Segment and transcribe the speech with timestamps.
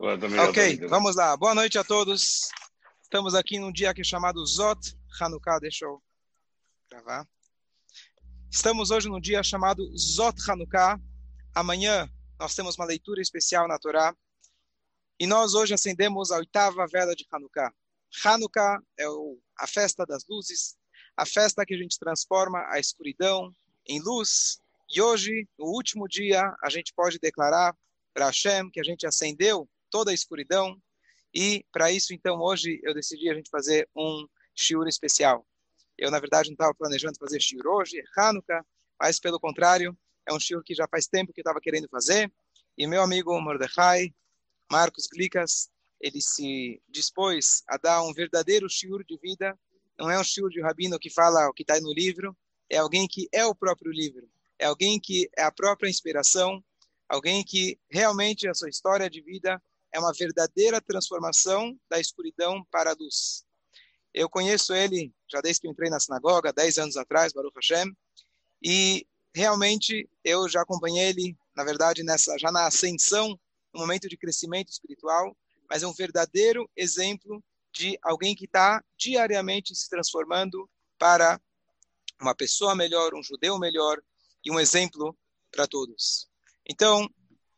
[0.00, 1.36] Ok, vamos lá.
[1.36, 2.50] Boa noite a todos.
[3.02, 5.58] Estamos aqui num dia que é chamado Zot Hanukkah.
[5.58, 6.00] Deixa eu
[6.88, 7.26] gravar.
[8.48, 11.00] Estamos hoje num dia chamado Zot Hanukkah.
[11.52, 12.08] Amanhã
[12.38, 14.14] nós temos uma leitura especial na Torá.
[15.18, 17.74] E nós hoje acendemos a oitava vela de Hanukkah.
[18.24, 19.04] Hanukkah é
[19.58, 20.76] a festa das luzes,
[21.16, 23.52] a festa que a gente transforma a escuridão
[23.84, 24.60] em luz.
[24.88, 27.76] E hoje, no último dia, a gente pode declarar
[28.14, 30.80] para Hashem que a gente acendeu toda a escuridão.
[31.34, 35.46] E para isso, então, hoje eu decidi a gente fazer um shiur especial.
[35.96, 38.64] Eu, na verdade, não estava planejando fazer shiur hoje, é Hanukkah,
[39.00, 39.96] mas pelo contrário,
[40.26, 42.32] é um shiur que já faz tempo que eu estava querendo fazer.
[42.76, 44.14] E meu amigo Mordecai,
[44.70, 45.70] Marcos Glikas,
[46.00, 49.58] ele se dispôs a dar um verdadeiro shiur de vida.
[49.98, 52.36] Não é um shiur de rabino que fala o que está no livro,
[52.70, 54.28] é alguém que é o próprio livro.
[54.58, 56.62] É alguém que é a própria inspiração,
[57.08, 62.90] alguém que realmente a sua história de vida é uma verdadeira transformação da escuridão para
[62.90, 63.44] a luz.
[64.12, 67.94] Eu conheço ele já desde que entrei na sinagoga, 10 anos atrás, Baruch Hashem,
[68.62, 73.38] e realmente eu já acompanhei ele, na verdade, nessa já na ascensão,
[73.72, 75.36] no momento de crescimento espiritual,
[75.68, 80.68] mas é um verdadeiro exemplo de alguém que está diariamente se transformando
[80.98, 81.40] para
[82.20, 84.02] uma pessoa melhor, um judeu melhor
[84.44, 85.16] e um exemplo
[85.50, 86.28] para todos.
[86.68, 87.08] Então,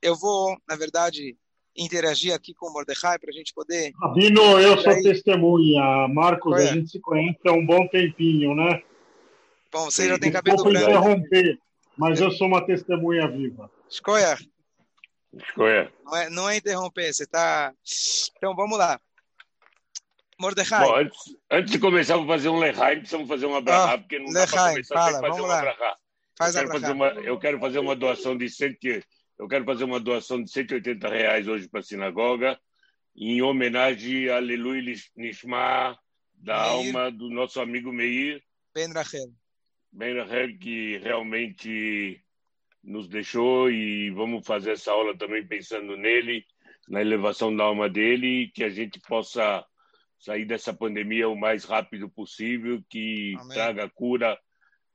[0.03, 1.39] eu vou, na verdade,
[1.77, 3.93] interagir aqui com o Mordecai para a gente poder.
[4.01, 5.03] Rabino, eu sou aí...
[5.03, 6.09] testemunha.
[6.09, 6.71] Marcos, é?
[6.71, 8.83] a gente se conhece há um bom tempinho, né?
[9.73, 10.91] Bom, você já tem cabelo branco.
[10.91, 11.59] interromper,
[11.97, 13.71] mas eu sou uma testemunha viva.
[13.89, 14.37] Escolha.
[15.33, 15.93] Escolha.
[16.05, 17.73] Não é, não é interromper, você está.
[18.37, 19.01] Então, vamos lá.
[20.41, 20.85] Mordecai.
[20.85, 21.19] Bom, antes,
[21.51, 24.47] antes, de começar, vou fazer um Lehaim, precisamos fazer uma brahá, ah, porque não dá
[24.47, 25.97] para começar fala, sem fazer uma brahá.
[26.39, 28.79] Faz eu, quero fazer uma, eu quero fazer uma doação de 100,
[29.41, 32.61] eu quero fazer uma doação de 180 reais hoje para a sinagoga,
[33.17, 35.99] em homenagem a Aleluia Nishma,
[36.35, 36.69] da Meir.
[36.69, 38.43] alma do nosso amigo Meir.
[38.75, 39.33] Ben Rachel.
[39.91, 42.23] Ben Rachel, que realmente
[42.85, 46.45] nos deixou e vamos fazer essa aula também pensando nele,
[46.87, 49.65] na elevação da alma dele, e que a gente possa
[50.19, 53.55] sair dessa pandemia o mais rápido possível, que Amém.
[53.55, 54.39] traga cura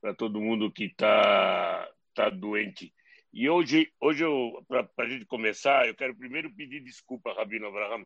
[0.00, 2.94] para todo mundo que está tá doente.
[3.38, 4.24] E hoje, hoje
[4.66, 8.02] para a gente começar, eu quero primeiro pedir desculpa, Rabino Abraham,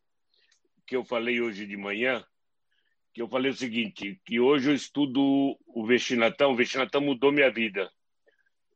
[0.84, 2.24] que eu falei hoje de manhã,
[3.14, 7.48] que eu falei o seguinte, que hoje eu estudo o Vestinatão, o Vestinatão mudou minha
[7.48, 7.88] vida,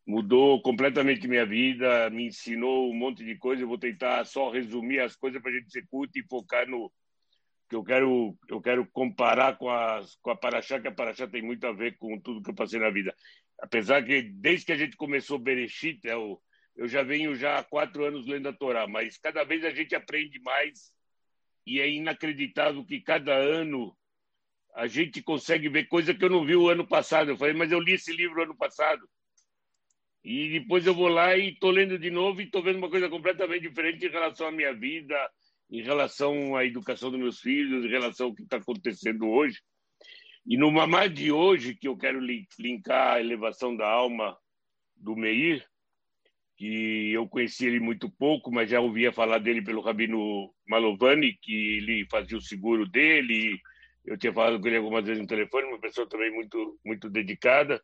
[0.06, 5.00] mudou completamente minha vida, me ensinou um monte de coisa, eu vou tentar só resumir
[5.00, 6.88] as coisas para a gente ser curto e focar no
[7.68, 11.42] que eu quero eu quero comparar com a com a Paraxá, que a Paraxá tem
[11.42, 13.12] muito a ver com tudo que eu passei na vida
[13.64, 16.38] apesar que desde que a gente começou Bereshit, eu,
[16.76, 19.70] é eu já venho já há quatro anos lendo a Torá, mas cada vez a
[19.70, 20.92] gente aprende mais
[21.66, 23.96] e é inacreditável que cada ano
[24.74, 27.30] a gente consegue ver coisa que eu não vi o ano passado.
[27.30, 29.08] Eu falei, mas eu li esse livro ano passado.
[30.22, 33.08] E depois eu vou lá e estou lendo de novo e estou vendo uma coisa
[33.08, 35.16] completamente diferente em relação à minha vida,
[35.70, 39.62] em relação à educação dos meus filhos, em relação ao que está acontecendo hoje.
[40.46, 42.20] E no Mamá de hoje, que eu quero
[42.58, 44.36] linkar a elevação da alma
[44.94, 45.66] do Meir,
[46.56, 51.78] que eu conheci ele muito pouco, mas já ouvia falar dele pelo Rabino Malovani, que
[51.78, 53.58] ele fazia o seguro dele.
[54.04, 57.82] Eu tinha falado com ele algumas vezes no telefone, uma pessoa também muito, muito dedicada.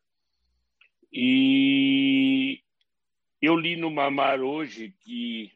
[1.11, 2.61] E
[3.41, 5.51] eu li no Mamar hoje que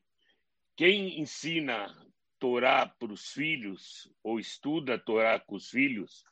[0.75, 1.95] quem ensina
[2.39, 6.25] Torá para os filhos, ou estuda Torá com os filhos,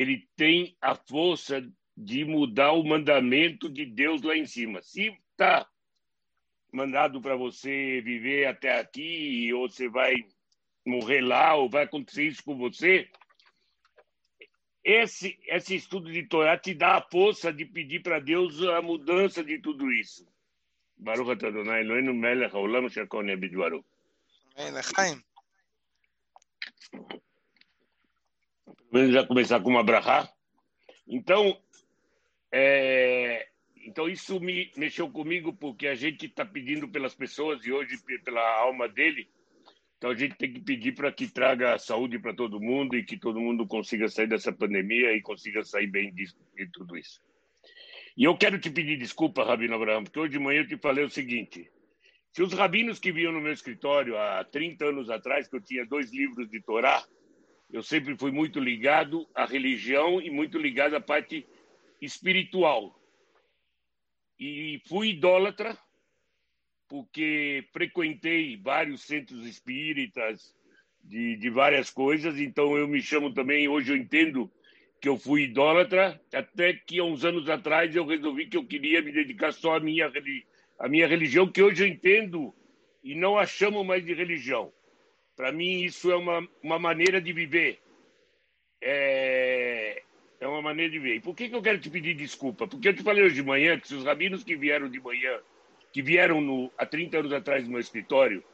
[0.00, 1.62] ele tem a força
[1.94, 4.80] de mudar o mandamento de Deus lá em cima.
[4.80, 5.68] Se está
[6.72, 10.14] mandado para você viver até aqui, ou você vai
[10.86, 13.10] morrer lá, ou vai acontecer isso com você,
[14.82, 19.44] esse, esse estudo de Torá te dá a força de pedir para Deus a mudança
[19.44, 20.26] de tudo isso.
[20.96, 23.84] Baruch Adonai Eloheinu melech haolam shakon yabid baruch.
[24.56, 25.22] Amém.
[28.92, 30.28] Vamos já começar com uma brahá.
[31.06, 31.56] Então,
[32.50, 33.46] é,
[33.86, 38.58] então isso me mexeu comigo porque a gente está pedindo pelas pessoas e hoje pela
[38.58, 39.28] alma dele.
[39.96, 43.16] Então a gente tem que pedir para que traga saúde para todo mundo e que
[43.16, 46.24] todo mundo consiga sair dessa pandemia e consiga sair bem de,
[46.56, 47.20] de tudo isso.
[48.16, 51.04] E eu quero te pedir desculpa, Rabino Abraão, porque hoje de manhã eu te falei
[51.04, 51.70] o seguinte:
[52.32, 55.86] se os rabinos que vinham no meu escritório há 30 anos atrás, que eu tinha
[55.86, 57.04] dois livros de Torá,
[57.72, 61.46] eu sempre fui muito ligado à religião e muito ligado à parte
[62.00, 62.98] espiritual.
[64.38, 65.76] E fui idólatra
[66.88, 70.52] porque frequentei vários centros espíritas
[71.04, 74.50] de, de várias coisas, então eu me chamo também, hoje eu entendo
[75.00, 79.00] que eu fui idólatra, até que há uns anos atrás eu resolvi que eu queria
[79.00, 80.10] me dedicar só à minha,
[80.78, 82.52] à minha religião, que hoje eu entendo
[83.02, 84.72] e não a chamo mais de religião.
[85.40, 87.80] Para mim, isso é uma, uma maneira de viver.
[88.78, 90.02] É,
[90.38, 91.14] é uma maneira de ver.
[91.14, 92.68] E por que, que eu quero te pedir desculpa?
[92.68, 95.40] Porque eu te falei hoje de manhã que se os rabinos que vieram de manhã,
[95.94, 98.44] que vieram no, há 30 anos atrás no meu escritório,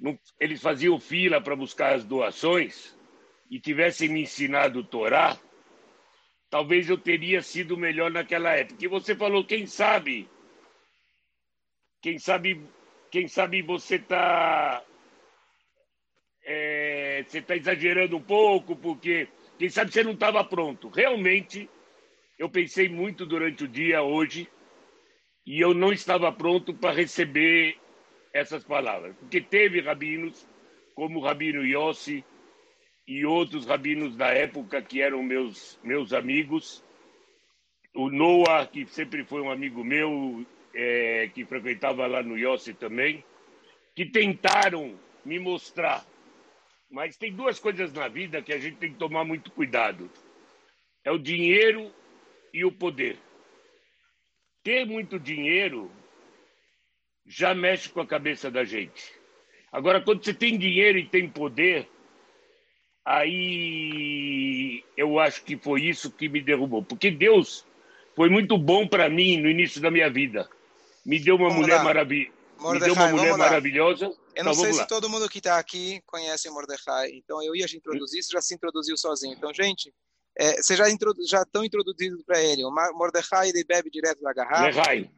[0.00, 2.98] não, eles faziam fila para buscar as doações
[3.50, 5.38] e tivessem me ensinado o Torá,
[6.48, 8.82] talvez eu teria sido melhor naquela época.
[8.82, 10.26] E você falou, quem sabe,
[12.00, 12.62] quem sabe,
[13.10, 14.82] quem sabe você está
[16.44, 20.88] é, você está exagerando um pouco, porque quem sabe você não estava pronto.
[20.88, 21.68] Realmente,
[22.38, 24.48] eu pensei muito durante o dia hoje
[25.46, 27.76] e eu não estava pronto para receber
[28.32, 29.14] essas palavras.
[29.16, 30.46] Porque teve rabinos,
[30.94, 32.24] como o rabino Yossi
[33.06, 36.84] e outros rabinos da época que eram meus, meus amigos.
[37.94, 40.44] O Noah, que sempre foi um amigo meu,
[40.74, 43.24] é, que frequentava lá no Yossi também,
[43.94, 46.04] que tentaram me mostrar
[46.94, 50.08] mas tem duas coisas na vida que a gente tem que tomar muito cuidado:
[51.04, 51.92] é o dinheiro
[52.52, 53.18] e o poder.
[54.62, 55.90] Ter muito dinheiro
[57.26, 59.12] já mexe com a cabeça da gente.
[59.72, 61.88] Agora, quando você tem dinheiro e tem poder,
[63.04, 66.82] aí eu acho que foi isso que me derrubou.
[66.82, 67.66] Porque Deus
[68.14, 70.48] foi muito bom para mim no início da minha vida.
[71.04, 72.43] Me deu uma mulher maravilhosa.
[72.60, 76.02] Me deu uma mulher maravilhosa eu não então, sei se todo mundo que está aqui
[76.06, 79.32] conhece Mordecai, então eu ia te introduzir, você já se introduziu sozinho.
[79.32, 79.94] Então, gente,
[80.36, 82.64] é, vocês já, introdu já estão introduzidos para ele.
[82.64, 84.66] O Mordecai ele bebe direto da garrafa.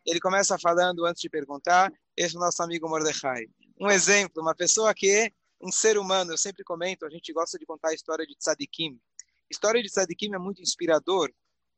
[0.05, 1.91] Ele começa falando antes de perguntar.
[2.15, 3.47] Esse é o nosso amigo Mordecai.
[3.81, 5.31] Um exemplo, uma pessoa que é
[5.61, 6.33] um ser humano.
[6.33, 8.99] Eu sempre comento, a gente gosta de contar a história de Tzadikim.
[9.19, 11.31] A história de Tzadikim é muito inspirador,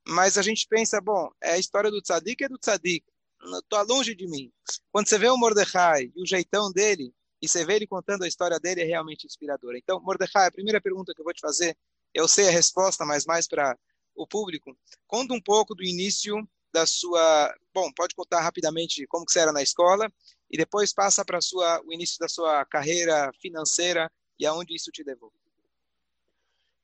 [0.08, 3.04] mas a gente pensa, bom, é a história do Tzadik é do Tzadik.
[3.42, 4.52] Estou longe de mim.
[4.90, 8.28] Quando você vê o Mordecai e o jeitão dele, e você vê ele contando a
[8.28, 9.78] história dele é realmente inspiradora.
[9.78, 11.76] Então, Mordecai, a primeira pergunta que eu vou te fazer,
[12.12, 13.76] eu sei a resposta, mas mais para
[14.14, 14.76] o público.
[15.06, 16.36] Conta um pouco do início
[16.72, 20.12] da sua, bom, pode contar rapidamente como que você era na escola
[20.50, 25.02] e depois passa para sua o início da sua carreira financeira e aonde isso te
[25.02, 25.32] levou.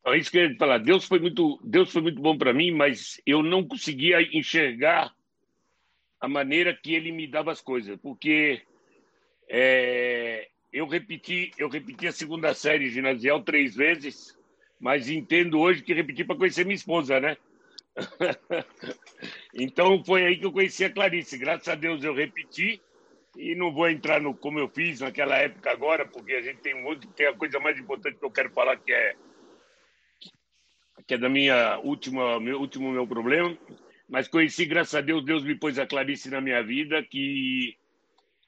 [0.06, 0.78] É isso que eu ia falar.
[0.78, 5.14] Deus foi muito, Deus foi muito bom para mim, mas eu não conseguia enxergar
[6.24, 8.62] a maneira que ele me dava as coisas, porque
[9.46, 14.34] é, eu repeti, eu repeti a segunda série ginasial três vezes,
[14.80, 17.36] mas entendo hoje que repeti para conhecer minha esposa, né?
[19.54, 21.36] então foi aí que eu conheci a Clarice.
[21.36, 22.80] Graças a Deus eu repeti
[23.36, 26.82] e não vou entrar no como eu fiz naquela época agora, porque a gente tem
[26.82, 29.14] monte, tem a coisa mais importante que eu quero falar que é
[31.06, 33.54] que é da minha última meu último meu problema,
[34.08, 37.76] mas conheci graças a Deus Deus me pôs a Clarice na minha vida que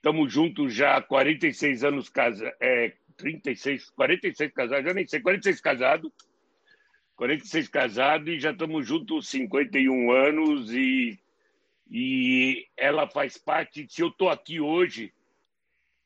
[0.07, 5.61] Estamos juntos já há 46 anos casados, é, 36, 46 casados, já nem sei, 46
[5.61, 6.13] casados.
[7.17, 11.19] 46 casados e já estamos juntos 51 anos e,
[11.91, 13.85] e ela faz parte.
[13.89, 15.13] Se eu estou aqui hoje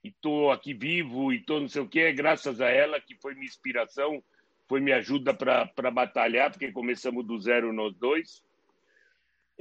[0.03, 3.15] e estou aqui vivo e estou não sei o que, é graças a ela que
[3.17, 4.25] foi minha inspiração,
[4.67, 8.43] foi minha ajuda para batalhar, porque começamos do zero nós dois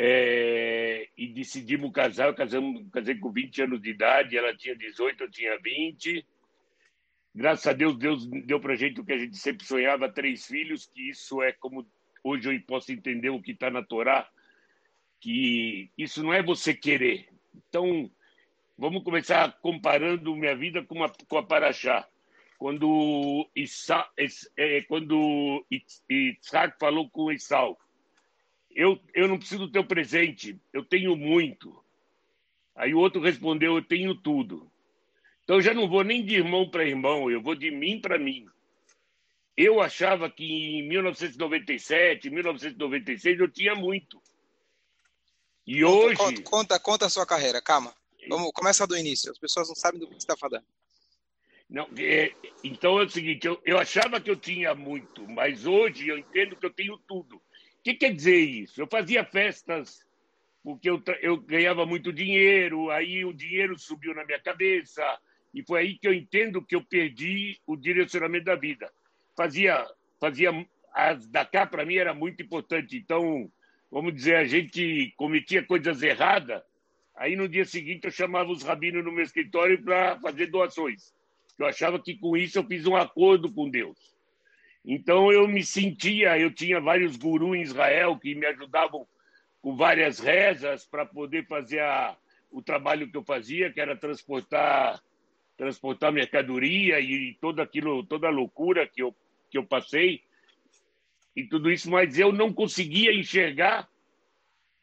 [0.01, 2.27] é, e decidimos casar.
[2.27, 6.25] Eu casamos, casei com 20 anos de idade, ela tinha 18, eu tinha 20.
[7.36, 10.88] Graças a Deus, Deus deu para gente o que a gente sempre sonhava, três filhos,
[10.88, 11.86] que isso é como
[12.24, 14.27] hoje eu posso entender o que está na Torá,
[15.20, 17.27] que isso não é você querer.
[17.68, 18.10] Então,
[18.77, 22.08] vamos começar comparando minha vida com a, com a Paraxá.
[22.58, 24.10] Quando, Issa,
[24.58, 25.65] é, quando
[26.10, 27.77] Isaac falou com Esau,
[28.79, 31.83] eu, eu não preciso do teu presente, eu tenho muito.
[32.74, 34.71] Aí o outro respondeu, eu tenho tudo.
[35.43, 38.17] Então eu já não vou nem de irmão para irmão, eu vou de mim para
[38.17, 38.48] mim.
[39.57, 44.21] Eu achava que em 1997, 1996 eu tinha muito.
[45.67, 46.15] E conta, hoje.
[46.15, 47.93] Conta, conta, conta, a sua carreira, calma.
[48.29, 49.29] Vamos começar do início.
[49.29, 50.65] As pessoas não sabem do que você está falando.
[51.69, 52.31] Não, é,
[52.63, 56.55] então é o seguinte, eu, eu achava que eu tinha muito, mas hoje eu entendo
[56.55, 57.41] que eu tenho tudo.
[57.79, 58.81] O que quer dizer isso?
[58.81, 60.05] Eu fazia festas
[60.63, 65.01] porque eu, eu ganhava muito dinheiro, aí o dinheiro subiu na minha cabeça,
[65.53, 68.91] e foi aí que eu entendo que eu perdi o direcionamento da vida.
[69.36, 69.88] Fazia,
[70.19, 70.51] fazia
[70.93, 72.98] as da cá para mim era muito importante.
[72.98, 73.50] Então,
[73.89, 76.62] vamos dizer, a gente cometia coisas erradas,
[77.19, 81.13] Aí no dia seguinte eu chamava os rabinos no meu escritório para fazer doações.
[81.57, 83.98] Eu achava que com isso eu fiz um acordo com Deus.
[84.91, 89.08] Então eu me sentia, eu tinha vários gurus em Israel que me ajudavam
[89.62, 92.17] com várias rezas para poder fazer a,
[92.50, 95.00] o trabalho que eu fazia, que era transportar
[95.55, 99.15] transportar mercadoria e toda aquilo, toda a loucura que eu
[99.51, 100.24] que eu passei
[101.36, 103.88] e tudo isso, mas eu não conseguia enxergar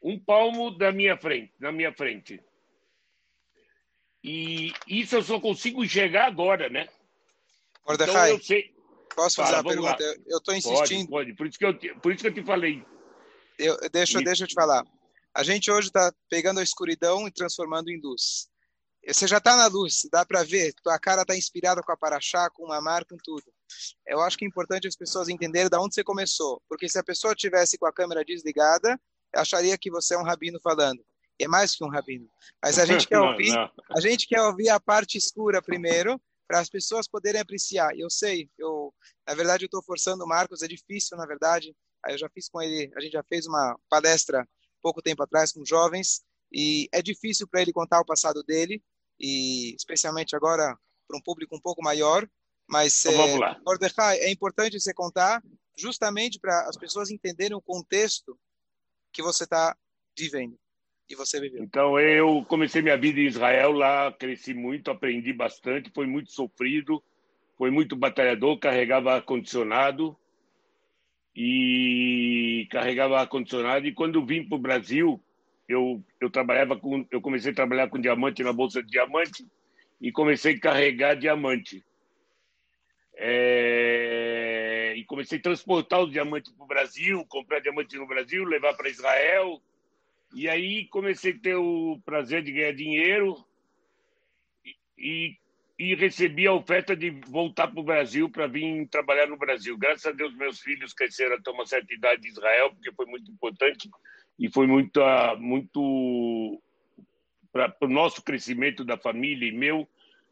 [0.01, 2.41] um palmo da minha frente, na minha frente.
[4.23, 6.87] E isso eu só consigo enxergar agora, né?
[7.85, 8.76] Mordecai, então eu sei.
[9.17, 10.05] Posso fazer Fala, uma pergunta?
[10.05, 10.15] Lá.
[10.27, 11.09] Eu estou insistindo.
[11.09, 11.35] Pode, pode.
[11.35, 12.85] Por isso que eu, por isso que eu te falei.
[13.57, 14.85] Eu, deixa, deixa eu te falar.
[15.35, 18.47] A gente hoje está pegando a escuridão e transformando em luz.
[19.07, 20.71] Você já está na luz, dá para ver.
[20.83, 23.43] Tua cara está inspirada com a paraxá, com uma marca, com tudo.
[24.05, 26.61] Eu acho que é importante as pessoas entenderem de onde você começou.
[26.69, 28.99] Porque se a pessoa tivesse com a câmera desligada,
[29.35, 31.03] acharia que você é um rabino falando.
[31.39, 32.29] E é mais que um rabino.
[32.63, 33.97] Mas a gente quer ouvir, não, não.
[33.97, 37.95] a gente quer ouvir a parte escura primeiro, para as pessoas poderem apreciar.
[37.97, 38.93] Eu sei, eu
[39.27, 41.75] na verdade eu estou forçando o Marcos, é difícil na verdade.
[42.07, 44.47] Eu já fiz com ele, a gente já fez uma palestra
[44.81, 48.81] pouco tempo atrás com jovens e é difícil para ele contar o passado dele
[49.19, 50.77] e especialmente agora
[51.07, 52.27] para um público um pouco maior.
[52.69, 53.59] Mas então, vamos lá.
[53.65, 55.43] Mordecai, é importante você contar
[55.75, 58.39] justamente para as pessoas entenderem o contexto
[59.11, 59.75] que você está
[60.17, 60.57] vivendo
[61.09, 61.63] e você viveu.
[61.63, 67.01] Então eu comecei minha vida em Israel lá, cresci muito, aprendi bastante, foi muito sofrido,
[67.57, 70.17] foi muito batalhador, carregava ar condicionado
[71.35, 75.21] e carregava ar condicionado e quando vim para o Brasil
[75.67, 79.45] eu eu trabalhava com eu comecei a trabalhar com diamante na bolsa de diamante
[79.99, 81.83] e comecei a carregar diamante.
[83.19, 84.93] É...
[84.95, 88.89] E comecei a transportar os diamantes para o Brasil, comprar diamante no Brasil, levar para
[88.89, 89.59] Israel.
[90.33, 93.45] E aí comecei a ter o prazer de ganhar dinheiro
[94.97, 95.35] e,
[95.79, 99.77] e recebi a oferta de voltar para o Brasil para vir trabalhar no Brasil.
[99.77, 103.31] Graças a Deus, meus filhos cresceram até uma certa idade em Israel, porque foi muito
[103.31, 103.89] importante
[104.39, 105.01] e foi muito,
[105.39, 106.61] muito
[107.51, 109.87] para o nosso crescimento da família e meu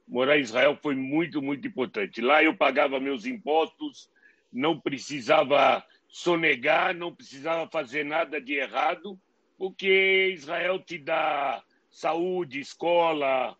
[0.07, 2.21] morar em Israel foi muito, muito importante.
[2.21, 4.09] Lá eu pagava meus impostos,
[4.51, 9.19] não precisava sonegar, não precisava fazer nada de errado,
[9.57, 13.57] porque Israel te dá saúde, escola,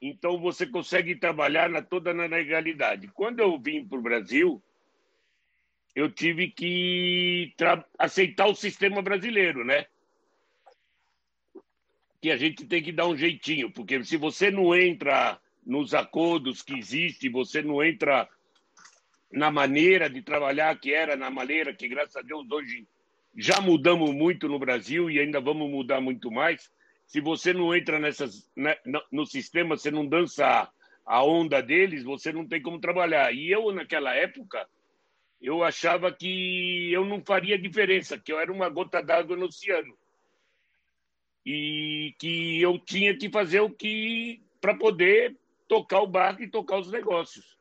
[0.00, 3.08] então você consegue trabalhar na, toda na legalidade.
[3.08, 4.62] Quando eu vim para o Brasil,
[5.94, 7.54] eu tive que
[7.98, 9.86] aceitar o sistema brasileiro, né?
[12.20, 16.62] Que a gente tem que dar um jeitinho, porque se você não entra nos acordos
[16.62, 18.28] que existem, você não entra
[19.30, 22.86] na maneira de trabalhar que era, na maneira que, graças a Deus, hoje
[23.36, 26.70] já mudamos muito no Brasil e ainda vamos mudar muito mais.
[27.06, 28.76] Se você não entra nessas, né,
[29.10, 30.70] no sistema, você não dança
[31.04, 33.32] a onda deles, você não tem como trabalhar.
[33.34, 34.66] E eu, naquela época,
[35.40, 39.96] eu achava que eu não faria diferença, que eu era uma gota d'água no oceano.
[41.44, 45.36] E que eu tinha que fazer o que para poder
[45.66, 47.58] tocar o barco e tocar os negócios.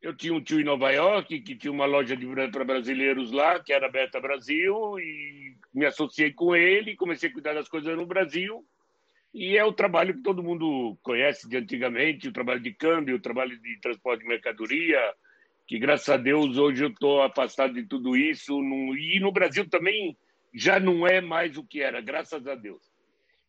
[0.00, 3.58] Eu tinha um tio em Nova York que tinha uma loja de para brasileiros lá,
[3.58, 8.06] que era aberta Brasil, e me associei com ele, comecei a cuidar das coisas no
[8.06, 8.64] Brasil.
[9.34, 13.20] E é o trabalho que todo mundo conhece de antigamente, o trabalho de câmbio, o
[13.20, 15.00] trabalho de transporte de mercadoria,
[15.66, 18.58] que graças a Deus hoje eu estou afastado de tudo isso.
[18.96, 20.16] E no Brasil também
[20.54, 22.82] já não é mais o que era, graças a Deus.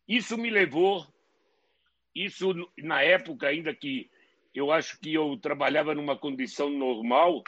[0.06, 1.06] Isso me levou
[2.14, 4.10] isso na época ainda que
[4.54, 7.42] eu acho que eu trabalhava numa condição normal,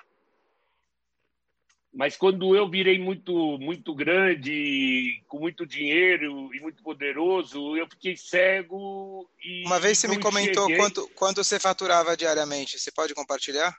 [1.92, 8.16] mas quando eu virei muito muito grande, com muito dinheiro e muito poderoso, eu fiquei
[8.16, 13.74] cego e Uma vez você me comentou quanto quanto você faturava diariamente, você pode compartilhar?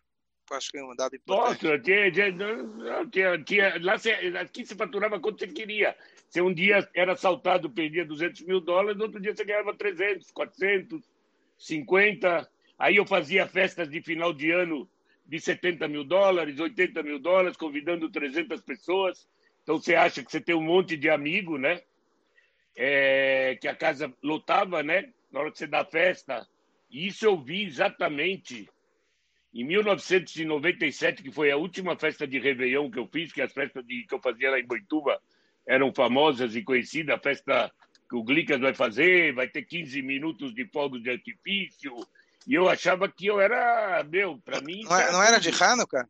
[0.51, 1.65] Eu acho que é um dado importante.
[1.65, 3.96] Nossa, tinha, tinha, tinha, lá
[4.42, 5.96] aqui você faturava quanto você queria.
[6.30, 10.30] Se um dia era assaltado, perdia 200 mil dólares, no outro dia você ganhava 300,
[10.30, 11.01] 400,
[11.58, 12.50] 50.
[12.77, 14.89] Aí eu fazia festas de final de ano
[15.25, 19.27] de 70 mil dólares, 80 mil dólares, convidando 300 pessoas.
[19.63, 21.82] Então você acha que você tem um monte de amigo, né?
[22.75, 25.13] É, que a casa lotava, né?
[25.32, 26.48] Na hora que você dá festa.
[26.89, 28.70] E isso eu vi exatamente
[29.53, 33.86] em 1997, que foi a última festa de Réveillon que eu fiz, que as festas
[33.86, 35.22] de, que eu fazia lá em Boituva
[35.65, 37.72] eram famosas e conhecidas, a festa
[38.10, 41.96] que o Glicas vai fazer, vai ter 15 minutos de fogos de artifício,
[42.48, 44.84] e eu achava que eu era, meu, para mim...
[44.84, 46.08] Não, era, não era de Hanukkah?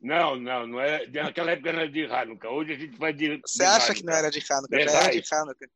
[0.00, 3.40] Não, não, não era, naquela época era de Hanukkah, hoje a gente vai de...
[3.44, 3.94] Você de acha Hanukkah.
[3.94, 4.76] que não era de Hanukkah?
[4.76, 5.66] É, já era de Hanukkah.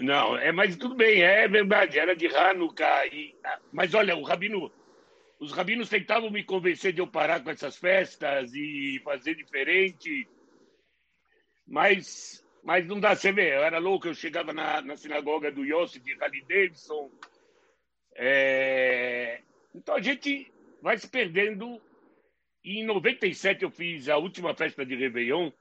[0.00, 3.06] Não, é, mas tudo bem, é verdade, era de Hanukkah.
[3.06, 3.34] E,
[3.72, 4.72] mas olha, o rabino,
[5.38, 10.28] os rabinos tentavam me convencer de eu parar com essas festas e fazer diferente,
[11.66, 15.64] mas, mas não dá, você vê, eu era louco, eu chegava na, na sinagoga do
[15.64, 17.10] Yossi, de Harley Davidson.
[18.16, 19.42] É...
[19.74, 21.80] Então a gente vai se perdendo.
[22.64, 25.52] E em 97 eu fiz a última festa de Réveillon,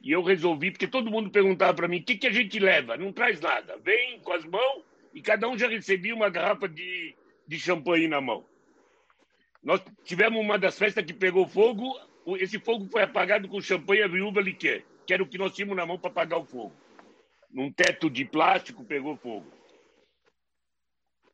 [0.00, 2.96] e eu resolvi, porque todo mundo perguntava para mim: o que, que a gente leva?
[2.96, 3.76] Não traz nada.
[3.78, 7.16] Vem com as mãos e cada um já recebia uma garrafa de,
[7.48, 8.46] de champanhe na mão.
[9.60, 11.98] Nós tivemos uma das festas que pegou fogo,
[12.38, 15.76] esse fogo foi apagado com champanhe e viúva liquer, que era o que nós tínhamos
[15.76, 16.74] na mão para apagar o fogo.
[17.50, 19.46] Num teto de plástico pegou fogo.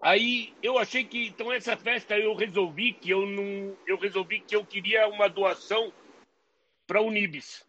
[0.01, 4.57] Aí eu achei que então essa festa eu resolvi que eu não eu resolvi que
[4.57, 5.93] eu queria uma doação
[6.87, 7.67] para a Unibis.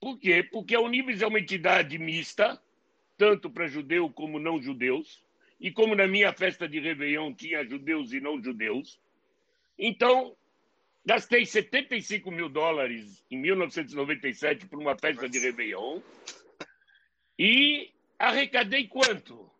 [0.00, 0.42] Por quê?
[0.42, 2.60] Porque a Unibis é uma entidade mista,
[3.16, 5.22] tanto para judeu como não judeus.
[5.60, 9.00] E como na minha festa de Réveillon tinha judeus e não judeus,
[9.76, 10.36] então
[11.08, 16.02] gastei 75 mil dólares em 1997 por uma festa de Réveillon
[17.38, 19.50] e arrecadei quanto?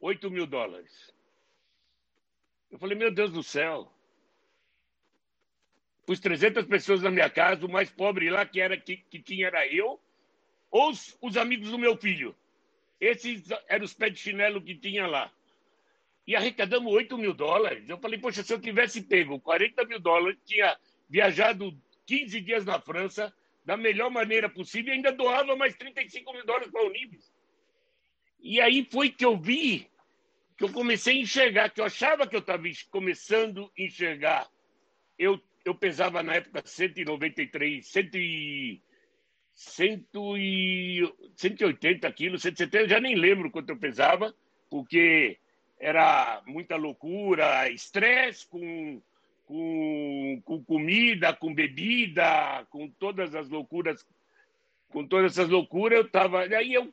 [0.00, 1.12] 8 mil dólares.
[2.70, 3.92] Eu falei, meu Deus do céu,
[6.06, 9.48] os 300 pessoas na minha casa, o mais pobre lá que, era, que, que tinha
[9.48, 10.00] era eu,
[10.70, 12.34] ou os, os amigos do meu filho.
[12.98, 15.30] Esses eram os pés de chinelo que tinha lá.
[16.28, 17.88] E arrecadamos 8 mil dólares.
[17.88, 22.78] Eu falei, poxa, se eu tivesse pego 40 mil dólares, tinha viajado 15 dias na
[22.78, 27.32] França, da melhor maneira possível, e ainda doava mais 35 mil dólares para a Unibis.
[28.40, 29.88] E aí foi que eu vi,
[30.58, 34.46] que eu comecei a enxergar, que eu achava que eu estava começando a enxergar.
[35.18, 38.82] Eu eu pesava na época 193, 100 e,
[39.54, 40.06] 100
[40.36, 44.34] e, 180 quilos, 170, eu já nem lembro quanto eu pesava,
[44.70, 45.38] porque
[45.78, 49.00] era muita loucura, estresse com,
[49.46, 54.06] com, com comida, com bebida, com todas as loucuras,
[54.90, 56.42] com todas essas loucuras, eu estava.
[56.42, 56.92] Aí eu,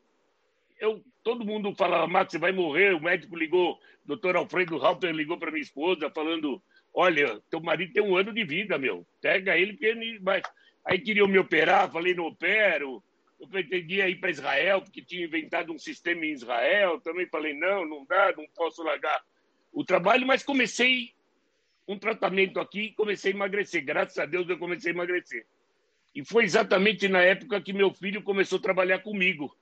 [0.79, 2.93] eu, todo mundo falava, Max, você vai morrer.
[2.93, 6.61] O médico ligou, o doutor Alfredo Halper ligou para minha esposa, falando
[6.97, 9.05] Olha, teu marido tem um ano de vida, meu.
[9.19, 10.41] Pega ele, porque ele vai.
[10.85, 13.03] Aí queriam me operar, falei, não opero.
[13.39, 16.99] Eu pretendia ir para Israel, porque tinha inventado um sistema em Israel.
[17.01, 19.21] Também falei, não, não dá, não posso largar
[19.71, 21.13] o trabalho, mas comecei
[21.87, 23.83] um tratamento aqui e comecei a emagrecer.
[23.83, 25.45] Graças a Deus eu comecei a emagrecer.
[26.13, 29.55] E foi exatamente na época que meu filho começou a trabalhar comigo.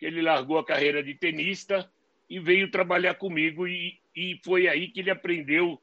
[0.00, 1.90] Ele largou a carreira de tenista
[2.28, 3.66] e veio trabalhar comigo.
[3.66, 5.80] E, e foi aí que ele aprendeu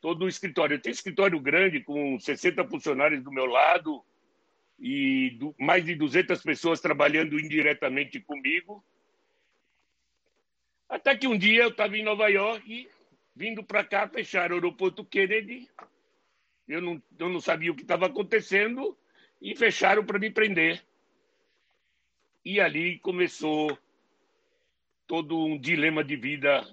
[0.00, 0.74] todo o escritório.
[0.74, 4.02] Eu tenho escritório grande, com 60 funcionários do meu lado
[4.78, 8.84] e do, mais de 200 pessoas trabalhando indiretamente comigo.
[10.88, 12.88] Até que um dia eu estava em Nova York,
[13.34, 15.68] vindo para cá, fechar o aeroporto Kennedy.
[16.66, 18.96] Eu não, eu não sabia o que estava acontecendo
[19.40, 20.82] e fecharam para me prender.
[22.44, 23.76] E ali começou
[25.06, 26.64] todo um dilema de vida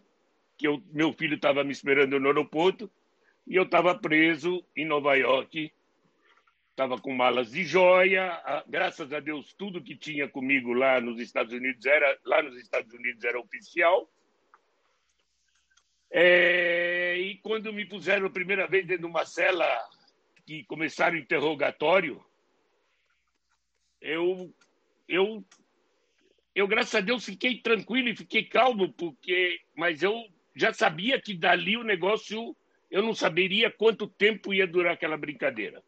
[0.57, 2.89] que eu, meu filho estava me esperando no aeroporto
[3.47, 5.71] e eu estava preso em Nova York,
[6.75, 8.37] estava com malas de joia.
[8.67, 12.93] Graças a Deus, tudo que tinha comigo lá nos Estados Unidos era lá nos Estados
[12.93, 14.11] Unidos era oficial.
[16.11, 19.65] É, e quando me puseram a primeira vez dentro de uma cela
[20.45, 22.23] que começaram o interrogatório,
[24.01, 24.53] eu,
[25.07, 25.45] eu,
[26.53, 30.13] eu graças a Deus fiquei tranquilo e fiquei calmo porque, mas eu
[30.53, 32.55] já sabia que dali o negócio
[32.91, 35.81] eu não saberia quanto tempo ia durar aquela brincadeira.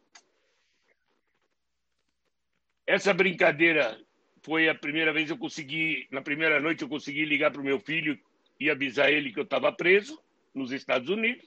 [2.88, 4.00] Essa brincadeira
[4.40, 7.64] foi a primeira vez que eu consegui, na primeira noite eu consegui ligar para o
[7.64, 8.18] meu filho
[8.58, 10.18] e avisar ele que eu estava preso
[10.54, 11.46] nos Estados Unidos.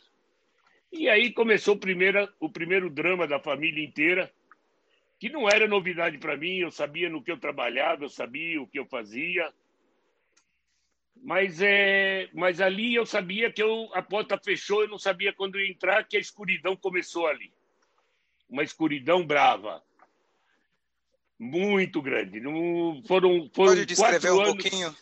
[0.91, 4.31] E aí começou o primeiro, o primeiro drama da família inteira,
[5.19, 8.67] que não era novidade para mim, eu sabia no que eu trabalhava, eu sabia o
[8.67, 9.51] que eu fazia,
[11.23, 15.59] mas, é, mas ali eu sabia que eu, a porta fechou, eu não sabia quando
[15.59, 17.51] ia entrar, que a escuridão começou ali.
[18.47, 19.83] Uma escuridão brava.
[21.41, 22.39] Muito grande.
[22.39, 24.61] Não, foram, foram Pode descrever um anos...
[24.61, 24.95] pouquinho?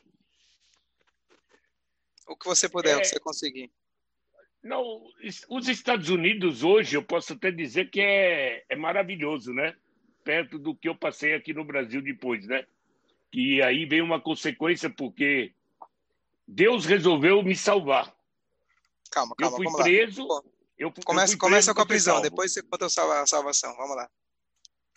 [2.30, 2.96] O que você puder, é...
[2.96, 3.70] o que você conseguir.
[4.64, 5.04] Não,
[5.50, 9.76] os Estados Unidos hoje, eu posso até dizer que é, é maravilhoso, né?
[10.24, 12.66] Perto do que eu passei aqui no Brasil depois, né?
[13.30, 15.54] Que aí vem uma consequência, porque
[16.48, 18.16] Deus resolveu me salvar.
[19.12, 19.58] Calma, calma.
[19.58, 20.22] Eu fui preso.
[20.78, 23.76] Eu, começa, eu fui começa com a prisão, depois você conta a salvação.
[23.76, 24.10] Vamos lá.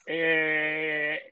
[0.07, 1.31] É...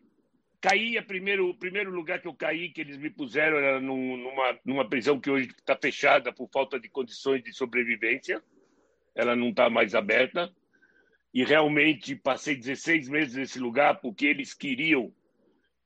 [0.64, 4.58] a primeiro, o primeiro lugar que eu caí, que eles me puseram, era num, numa,
[4.64, 8.42] numa prisão que hoje está fechada por falta de condições de sobrevivência.
[9.14, 10.52] Ela não está mais aberta.
[11.32, 15.14] E realmente passei 16 meses nesse lugar porque eles queriam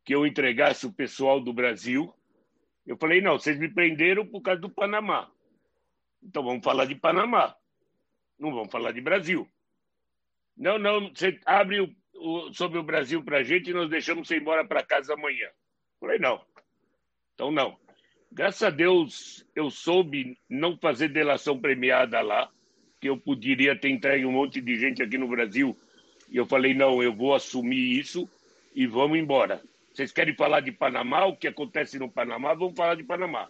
[0.04, 2.14] que eu entregasse o pessoal do Brasil.
[2.86, 5.30] Eu falei, não, vocês me prenderam por causa do Panamá.
[6.22, 7.54] Então vamos falar de Panamá.
[8.38, 9.48] Não vamos falar de Brasil.
[10.56, 11.94] Não, não, você abre o,
[12.24, 15.48] o, sobre o Brasil para a gente e nós deixamos você embora para casa amanhã.
[16.00, 16.40] Falei, não.
[17.34, 17.76] Então, não.
[18.32, 22.50] Graças a Deus, eu soube não fazer delação premiada lá,
[23.00, 25.78] que eu poderia ter entregue um monte de gente aqui no Brasil.
[26.30, 28.28] E eu falei, não, eu vou assumir isso
[28.74, 29.62] e vamos embora.
[29.92, 33.48] Vocês querem falar de Panamá, o que acontece no Panamá, vamos falar de Panamá.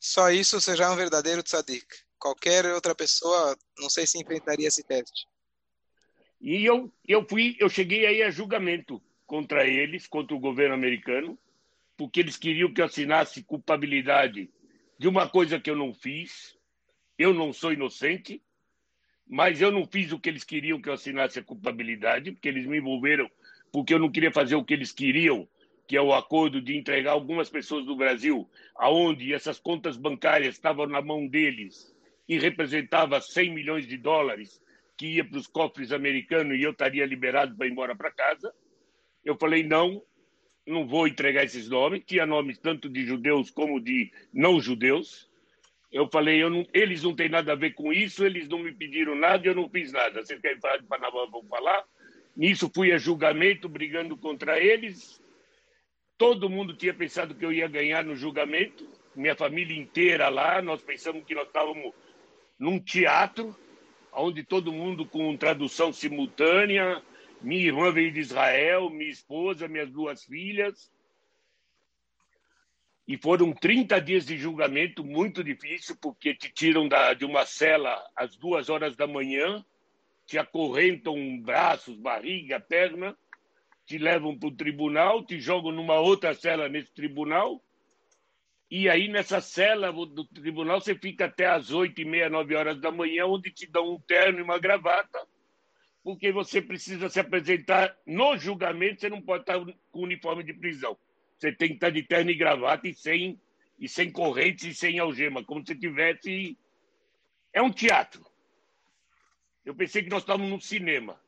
[0.00, 1.86] Só isso você já é um verdadeiro tzadik.
[2.18, 5.26] Qualquer outra pessoa, não sei se enfrentaria esse teste.
[6.40, 11.38] E eu, eu fui, eu cheguei aí a julgamento contra eles, contra o governo americano,
[11.96, 14.50] porque eles queriam que eu assinasse culpabilidade
[14.98, 16.56] de uma coisa que eu não fiz.
[17.18, 18.42] Eu não sou inocente,
[19.26, 22.66] mas eu não fiz o que eles queriam que eu assinasse a culpabilidade, porque eles
[22.66, 23.30] me envolveram
[23.72, 25.46] porque eu não queria fazer o que eles queriam,
[25.86, 30.86] que é o acordo de entregar algumas pessoas do Brasil, aonde essas contas bancárias estavam
[30.86, 31.94] na mão deles
[32.28, 34.60] e representava 100 milhões de dólares
[34.96, 38.52] que ia para os cofres americanos e eu estaria liberado para ir embora para casa.
[39.24, 40.02] Eu falei, não,
[40.66, 42.02] não vou entregar esses nomes.
[42.06, 45.28] Tinha nomes tanto de judeus como de não judeus.
[45.92, 48.72] Eu falei, eu não, eles não têm nada a ver com isso, eles não me
[48.72, 50.24] pediram nada eu não fiz nada.
[50.24, 51.26] Vocês querem falar de Panamá?
[51.30, 51.84] Vamos falar.
[52.36, 55.22] Nisso fui a julgamento brigando contra eles.
[56.18, 60.60] Todo mundo tinha pensado que eu ia ganhar no julgamento, minha família inteira lá.
[60.62, 61.94] Nós pensamos que nós estávamos
[62.58, 63.54] num teatro
[64.16, 67.02] onde todo mundo com tradução simultânea.
[67.40, 70.90] Minha irmã veio de Israel, minha esposa, minhas duas filhas.
[73.06, 78.02] E foram 30 dias de julgamento muito difícil, porque te tiram da, de uma cela
[78.16, 79.64] às duas horas da manhã,
[80.24, 83.16] te acorrentam braços, barriga, perna,
[83.84, 87.62] te levam para o tribunal, te jogam numa outra cela nesse tribunal,
[88.68, 92.80] e aí, nessa cela do tribunal, você fica até às oito e meia, nove horas
[92.80, 95.24] da manhã, onde te dão um terno e uma gravata,
[96.02, 100.98] porque você precisa se apresentar no julgamento, você não pode estar com uniforme de prisão.
[101.38, 103.40] Você tem que estar de terno e gravata e sem,
[103.78, 106.58] e sem correntes e sem algema, como se tivesse.
[107.52, 108.24] É um teatro.
[109.64, 111.20] Eu pensei que nós estávamos num cinema.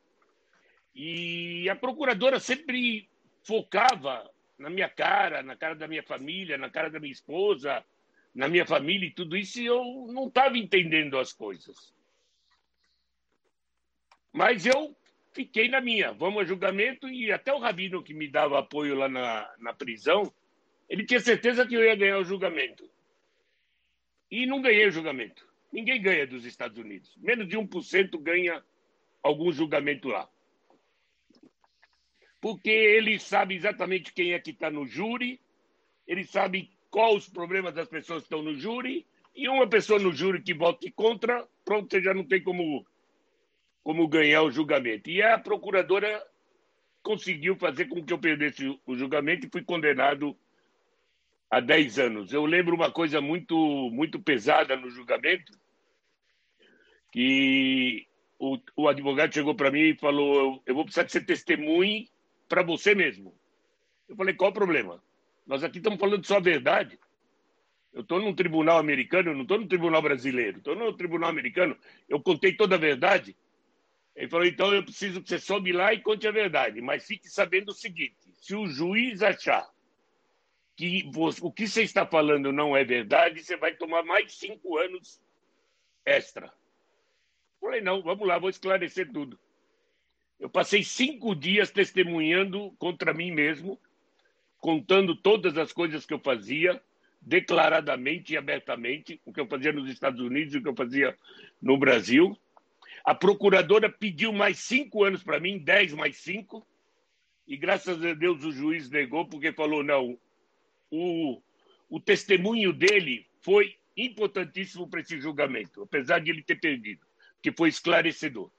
[0.94, 3.09] E a procuradora sempre
[3.44, 7.85] focava na minha cara, na cara da minha família, na cara da minha esposa,
[8.35, 11.94] na minha família e tudo isso, e eu não estava entendendo as coisas.
[14.33, 14.97] Mas eu
[15.33, 16.12] fiquei na minha.
[16.12, 20.33] Vamos a julgamento e até o rabino que me dava apoio lá na, na prisão,
[20.88, 22.90] ele tinha certeza que eu ia ganhar o julgamento.
[24.31, 25.47] E não ganhei o julgamento.
[25.73, 27.16] Ninguém ganha dos Estados Unidos.
[27.16, 28.62] Menos de 1% ganha
[29.23, 30.29] algum julgamento lá
[32.40, 35.40] porque ele sabe exatamente quem é que está no júri,
[36.07, 40.12] ele sabe quais os problemas das pessoas que estão no júri, e uma pessoa no
[40.12, 42.85] júri que vote contra, pronto, você já não tem como,
[43.85, 45.11] como ganhar o julgamento.
[45.11, 46.24] E a procuradora
[47.03, 50.37] conseguiu fazer com que eu perdesse o julgamento e fui condenado
[51.51, 52.33] a 10 anos.
[52.33, 53.57] Eu lembro uma coisa muito,
[53.90, 55.53] muito pesada no julgamento,
[57.12, 58.07] que
[58.38, 62.11] o, o advogado chegou para mim e falou: Eu vou precisar que você testemunhe
[62.48, 63.34] para você mesmo.
[64.08, 65.02] Eu falei, qual o problema?
[65.46, 66.98] Nós aqui estamos falando só a verdade.
[67.92, 71.76] Eu estou num tribunal americano, eu não estou no tribunal brasileiro, estou no tribunal americano,
[72.08, 73.37] eu contei toda a verdade.
[74.14, 77.28] Ele falou, então eu preciso que você sobe lá e conte a verdade, mas fique
[77.28, 79.68] sabendo o seguinte, se o juiz achar
[80.76, 85.20] que o que você está falando não é verdade, você vai tomar mais cinco anos
[86.04, 86.46] extra.
[86.46, 89.38] Eu falei, não, vamos lá, vou esclarecer tudo.
[90.38, 93.79] Eu passei cinco dias testemunhando contra mim mesmo,
[94.61, 96.81] contando todas as coisas que eu fazia,
[97.20, 101.16] declaradamente e abertamente, o que eu fazia nos Estados Unidos e o que eu fazia
[101.61, 102.38] no Brasil.
[103.05, 106.64] A procuradora pediu mais cinco anos para mim, dez mais cinco,
[107.46, 110.16] e graças a Deus o juiz negou, porque falou: não,
[110.90, 111.42] o,
[111.90, 117.05] o testemunho dele foi importantíssimo para esse julgamento, apesar de ele ter perdido,
[117.42, 118.51] que foi esclarecedor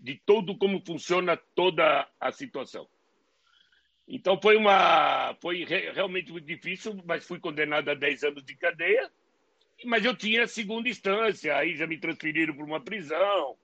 [0.00, 2.88] de todo como funciona toda a situação.
[4.08, 9.10] Então foi uma foi realmente muito difícil, mas fui condenado a 10 anos de cadeia.
[9.84, 13.56] Mas eu tinha segunda instância, aí já me transferiram para uma prisão.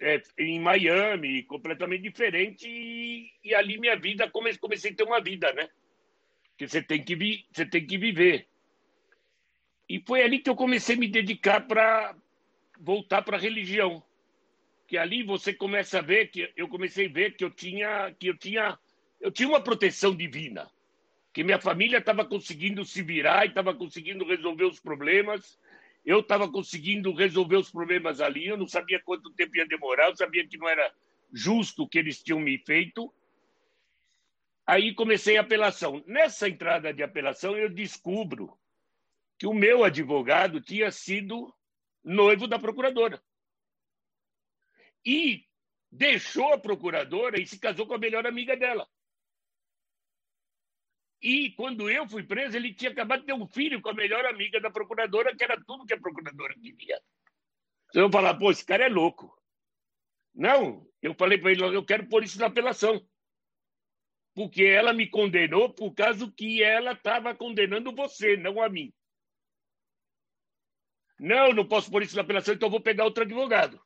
[0.00, 5.20] é, em Miami, completamente diferente, e, e, ali minha vida, comecei, comecei a ter uma
[5.20, 5.68] vida, né?
[6.56, 8.48] Que você tem que, vi, você tem que viver.
[9.88, 12.16] E foi ali que eu comecei a me dedicar para
[12.78, 14.02] voltar para a religião.
[14.90, 18.26] Que ali você começa a ver que eu comecei a ver que eu tinha que
[18.26, 18.76] eu tinha
[19.20, 20.68] eu tinha uma proteção divina,
[21.32, 25.58] que minha família estava conseguindo se virar e estava conseguindo resolver os problemas
[26.04, 30.16] eu estava conseguindo resolver os problemas ali, eu não sabia quanto tempo ia demorar, eu
[30.16, 30.92] sabia que não era
[31.32, 33.12] justo o que eles tinham me feito.
[34.66, 36.02] Aí comecei a apelação.
[36.06, 38.56] Nessa entrada de apelação, eu descubro
[39.38, 41.52] que o meu advogado tinha sido
[42.02, 43.22] noivo da procuradora.
[45.04, 45.44] E
[45.90, 48.88] deixou a procuradora e se casou com a melhor amiga dela.
[51.22, 54.24] E quando eu fui preso, ele tinha acabado de ter um filho com a melhor
[54.24, 57.00] amiga da procuradora, que era tudo que a procuradora queria.
[57.90, 59.36] Então eu falar, pô, esse cara é louco.
[60.34, 63.06] Não, eu falei para ele, eu quero pôr isso na apelação.
[64.34, 68.94] Porque ela me condenou por causa que ela estava condenando você, não a mim.
[71.18, 73.78] Não, não posso pôr isso na apelação, então eu vou pegar outro advogado.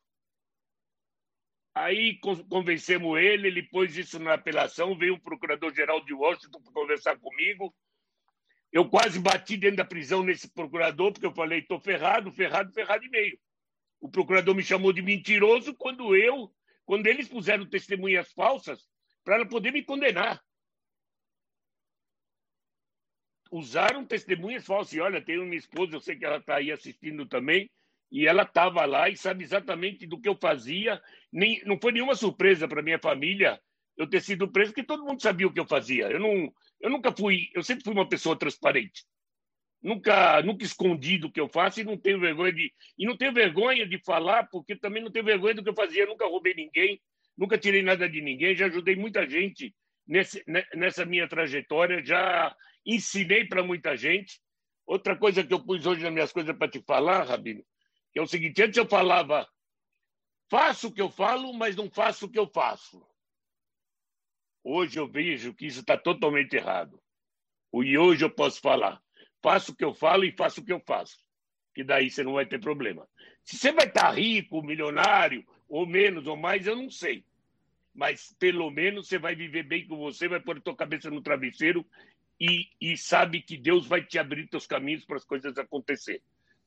[1.75, 2.17] Aí
[2.49, 7.75] convencemos ele, ele pôs isso na apelação, veio o procurador-geral de Washington para conversar comigo.
[8.71, 13.03] Eu quase bati dentro da prisão nesse procurador, porque eu falei, estou ferrado, ferrado, ferrado
[13.03, 13.37] e meio.
[13.99, 16.49] O procurador me chamou de mentiroso quando eu,
[16.85, 18.87] quando eles puseram testemunhas falsas
[19.25, 20.41] para poder me condenar.
[23.51, 24.93] Usaram testemunhas falsas.
[24.93, 27.69] E olha, tem uma esposa, eu sei que ela está aí assistindo também,
[28.11, 31.01] e ela estava lá e sabe exatamente do que eu fazia.
[31.31, 33.59] Nem, não foi nenhuma surpresa para minha família
[33.97, 36.09] eu ter sido preso, porque todo mundo sabia o que eu fazia.
[36.09, 39.05] Eu, não, eu nunca fui, eu sempre fui uma pessoa transparente.
[39.81, 43.31] Nunca, nunca escondi do que eu faço e não tenho vergonha de e não tenho
[43.31, 46.03] vergonha de falar, porque também não tenho vergonha do que eu fazia.
[46.03, 46.99] Eu nunca roubei ninguém,
[47.37, 49.73] nunca tirei nada de ninguém, já ajudei muita gente
[50.07, 54.39] nesse, nessa minha trajetória, já ensinei para muita gente.
[54.85, 57.63] Outra coisa que eu pus hoje nas minhas coisas para te falar, Rabino,
[58.19, 59.47] é o seguinte: antes eu falava,
[60.49, 63.05] faço o que eu falo, mas não faço o que eu faço.
[64.63, 66.99] Hoje eu vejo que isso está totalmente errado.
[67.73, 69.01] E hoje eu posso falar,
[69.43, 71.17] faço o que eu falo e faço o que eu faço.
[71.73, 73.07] Que daí você não vai ter problema.
[73.43, 77.25] Se você vai estar tá rico, milionário, ou menos ou mais, eu não sei.
[77.93, 81.21] Mas pelo menos você vai viver bem com você, vai pôr a tua cabeça no
[81.21, 81.85] travesseiro
[82.39, 86.21] e, e sabe que Deus vai te abrir teus caminhos para as coisas acontecerem.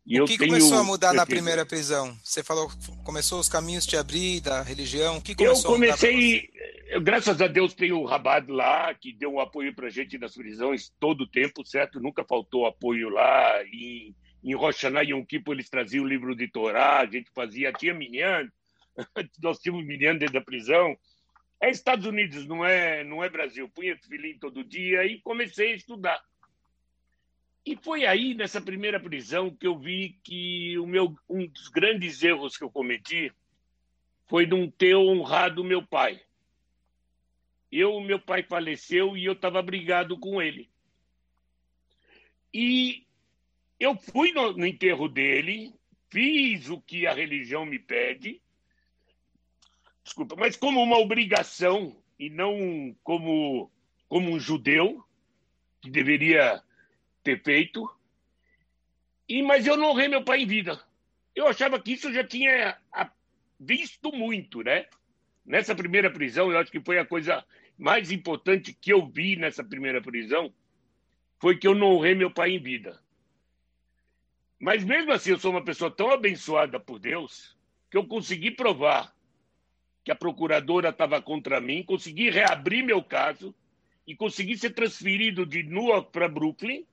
[0.09, 0.53] E o que tenho...
[0.53, 2.19] começou a mudar na primeira prisão?
[2.25, 2.71] Você falou,
[3.05, 5.19] começou os caminhos te abrir da religião.
[5.19, 6.49] O que começou eu comecei,
[6.89, 10.17] eu, graças a Deus, tenho o Rabado lá, que deu um apoio para a gente
[10.17, 12.01] nas prisões todo o tempo, certo?
[12.01, 13.63] Nunca faltou apoio lá.
[13.67, 17.93] Em, em Roxaná e Kippur, eles traziam o livro de Torá, a gente fazia, tinha
[17.93, 18.49] Minyan,
[19.43, 20.97] nós tínhamos Minyan dentro da prisão.
[21.61, 23.69] É Estados Unidos, não é, não é Brasil.
[23.69, 26.19] Punha filhinho todo dia e comecei a estudar.
[27.69, 32.23] E foi aí, nessa primeira prisão, que eu vi que o meu, um dos grandes
[32.23, 33.31] erros que eu cometi
[34.27, 36.19] foi não ter honrado meu pai.
[37.71, 40.71] Eu, meu pai faleceu e eu estava brigado com ele.
[42.55, 43.07] E
[43.79, 45.75] eu fui no, no enterro dele,
[46.09, 48.41] fiz o que a religião me pede,
[50.03, 53.71] desculpa, mas como uma obrigação e não como,
[54.09, 55.05] como um judeu
[55.83, 56.63] que deveria
[57.23, 57.89] ter feito.
[59.29, 60.81] E, mas eu não honrei meu pai em vida.
[61.35, 62.77] Eu achava que isso eu já tinha
[63.59, 64.87] visto muito, né?
[65.45, 67.45] Nessa primeira prisão, eu acho que foi a coisa
[67.77, 70.53] mais importante que eu vi nessa primeira prisão,
[71.41, 73.01] foi que eu não honrei meu pai em vida.
[74.59, 77.57] Mas mesmo assim, eu sou uma pessoa tão abençoada por Deus
[77.91, 79.15] que eu consegui provar
[80.05, 83.55] que a procuradora estava contra mim, consegui reabrir meu caso
[84.07, 86.85] e consegui ser transferido de Newark para Brooklyn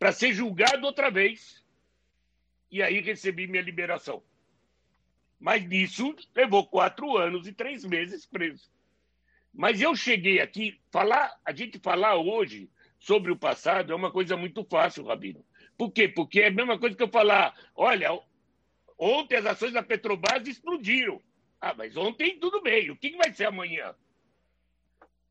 [0.00, 1.62] para ser julgado outra vez.
[2.70, 4.22] E aí recebi minha liberação.
[5.38, 8.70] Mas nisso levou quatro anos e três meses preso.
[9.52, 14.36] Mas eu cheguei aqui, falar, a gente falar hoje sobre o passado é uma coisa
[14.38, 15.44] muito fácil, Rabino.
[15.76, 16.08] Por quê?
[16.08, 18.18] Porque é a mesma coisa que eu falar, olha,
[18.98, 21.20] ontem as ações da Petrobras explodiram.
[21.60, 23.94] Ah, mas ontem tudo bem, o que vai ser amanhã?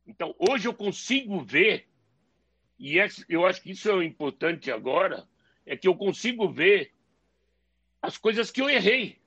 [0.06, 1.89] Então, hoje eu consigo ver
[2.80, 2.96] e
[3.28, 5.28] eu acho que isso é importante agora,
[5.66, 6.94] é que eu consigo ver
[8.02, 9.20] as coisas que eu errei.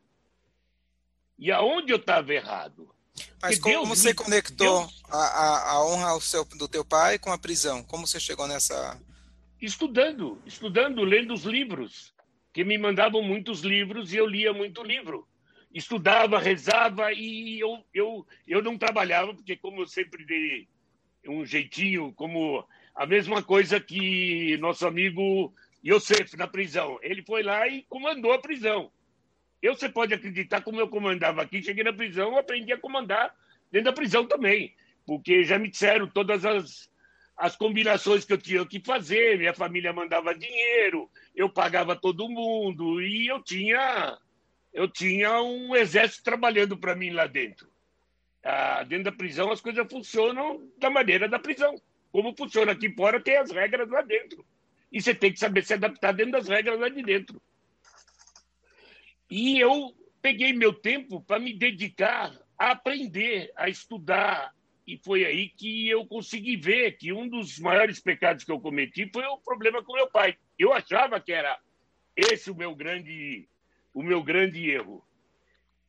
[1.39, 2.95] E aonde eu estava errado.
[3.43, 5.03] Mas como Deus você conectou Deus...
[5.11, 7.83] a, a, honra seu, do teu pai com a prisão?
[7.85, 8.99] Como você chegou nessa.
[9.61, 12.15] Estudando, estudando, lendo os livros,
[12.53, 15.29] que me mandavam muitos livros e eu lia muito livro.
[15.75, 20.69] estudava, rezava e eu, eu, eu não trabalhava, porque como eu sempre dei
[21.29, 25.53] um jeitinho, como a mesma coisa que nosso amigo
[25.85, 26.99] Yosef na prisão.
[27.03, 28.91] Ele foi lá e comandou a prisão.
[29.61, 33.35] Eu, você pode acreditar, como eu comandava aqui, cheguei na prisão, aprendi a comandar
[33.71, 34.75] dentro da prisão também,
[35.07, 36.91] porque já me disseram todas as,
[37.37, 43.01] as combinações que eu tinha que fazer, minha família mandava dinheiro, eu pagava todo mundo
[43.01, 44.19] e eu tinha
[44.73, 47.69] eu tinha um exército trabalhando para mim lá dentro.
[48.43, 51.75] Ah, dentro da prisão as coisas funcionam da maneira da prisão.
[52.13, 54.45] Como funciona aqui fora, tem as regras lá dentro.
[54.93, 57.41] E você tem que saber se adaptar dentro das regras lá de dentro.
[59.31, 64.55] E eu peguei meu tempo para me dedicar a aprender, a estudar.
[64.87, 69.09] E foi aí que eu consegui ver que um dos maiores pecados que eu cometi
[69.11, 70.37] foi o problema com meu pai.
[70.59, 71.59] Eu achava que era
[72.15, 73.49] esse o meu grande
[73.95, 75.03] o meu grande erro.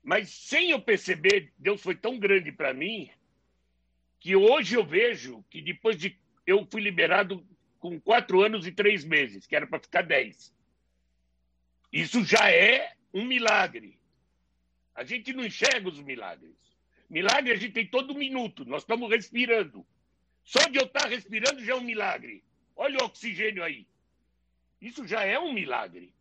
[0.01, 3.09] Mas sem eu perceber, Deus foi tão grande para mim
[4.23, 7.45] que hoje eu vejo que depois de eu fui liberado
[7.77, 10.55] com quatro anos e três meses, que era para ficar dez.
[11.91, 13.99] Isso já é um milagre.
[14.95, 16.55] A gente não enxerga os milagres.
[17.09, 18.63] Milagre a gente tem todo minuto.
[18.63, 19.85] Nós estamos respirando.
[20.41, 22.45] Só de eu estar respirando já é um milagre.
[22.77, 23.85] Olha o oxigênio aí.
[24.79, 26.13] Isso já é um milagre.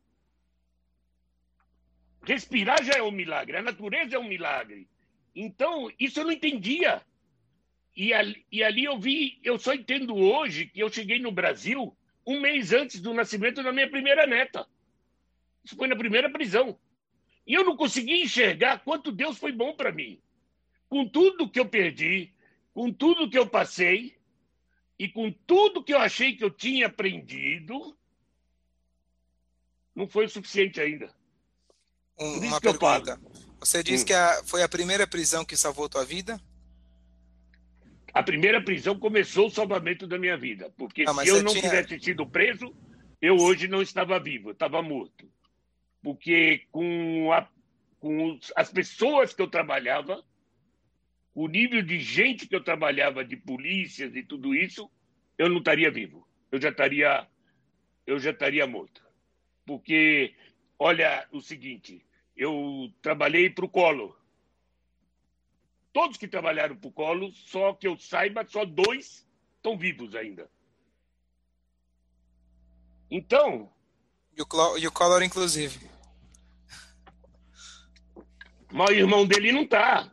[2.25, 4.89] Respirar já é um milagre, a natureza é um milagre.
[5.37, 7.01] Então, isso eu não entendia.
[7.95, 11.95] E ali, e ali eu vi, eu só entendo hoje que eu cheguei no Brasil
[12.27, 14.67] um mês antes do nascimento da minha primeira neta.
[15.65, 16.79] Isso foi na primeira prisão.
[17.47, 20.21] E eu não consegui enxergar quanto Deus foi bom para mim.
[20.89, 22.33] Com tudo que eu perdi,
[22.73, 24.17] com tudo que eu passei
[24.99, 27.97] e com tudo que eu achei que eu tinha aprendido,
[29.95, 31.13] não foi o suficiente ainda.
[32.19, 33.21] Um, uma pergunta.
[33.59, 34.07] Você disse hum.
[34.07, 36.41] que a, foi a primeira prisão que salvou tua vida?
[38.13, 40.73] A primeira prisão começou o salvamento da minha vida.
[40.77, 41.63] Porque se eu não tinha...
[41.63, 42.75] tivesse sido preso,
[43.21, 45.29] eu hoje não estava vivo, eu estava morto.
[46.03, 47.49] Porque com, a,
[47.99, 50.23] com as pessoas que eu trabalhava,
[51.35, 54.91] o nível de gente que eu trabalhava, de polícias e tudo isso,
[55.39, 56.27] eu não estaria vivo.
[56.51, 57.27] Eu já estaria,
[58.07, 59.03] eu já estaria morto.
[59.65, 60.35] Porque
[60.85, 62.05] Olha o seguinte,
[62.37, 64.17] eu trabalhei para o Colo.
[65.93, 69.27] Todos que trabalharam para o Colo, só que eu saiba, só dois
[69.57, 70.51] estão vivos ainda.
[73.11, 73.71] Então.
[74.37, 75.91] E o, e o Collor, inclusive.
[78.73, 80.11] Mas o irmão dele não está.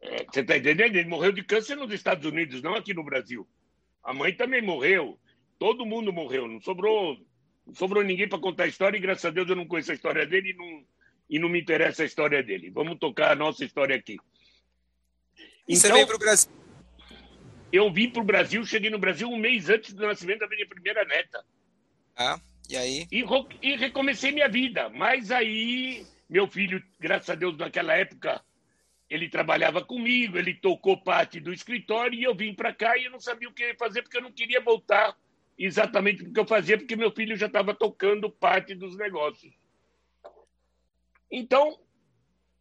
[0.00, 0.96] É, você está entendendo?
[0.96, 3.46] Ele morreu de câncer nos Estados Unidos, não aqui no Brasil.
[4.02, 5.20] A mãe também morreu.
[5.58, 6.48] Todo mundo morreu.
[6.48, 7.18] Não sobrou
[7.66, 9.94] não sobrou ninguém para contar a história e, graças a Deus, eu não conheço a
[9.94, 10.84] história dele e não,
[11.32, 12.68] e não me interessa a história dele.
[12.68, 14.18] Vamos tocar a nossa história aqui.
[15.66, 16.52] Então, Você veio para o Brasil?
[17.72, 20.68] Eu vim para o Brasil, cheguei no Brasil um mês antes do nascimento da minha
[20.68, 21.42] primeira neta.
[22.14, 23.08] Ah, e aí?
[23.10, 23.24] E,
[23.62, 24.90] e recomecei minha vida.
[24.90, 28.44] Mas aí, meu filho, graças a Deus, naquela época,
[29.08, 33.10] ele trabalhava comigo, ele tocou parte do escritório e eu vim para cá e eu
[33.10, 35.16] não sabia o que fazer porque eu não queria voltar
[35.56, 39.61] exatamente o que eu fazia, porque meu filho já estava tocando parte dos negócios.
[41.32, 41.80] Então,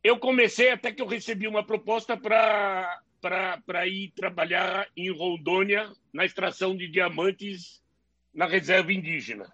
[0.02, 6.76] eu comecei até que eu recebi uma proposta para ir trabalhar em Rondônia, na extração
[6.76, 7.84] de diamantes
[8.34, 9.54] na reserva indígena.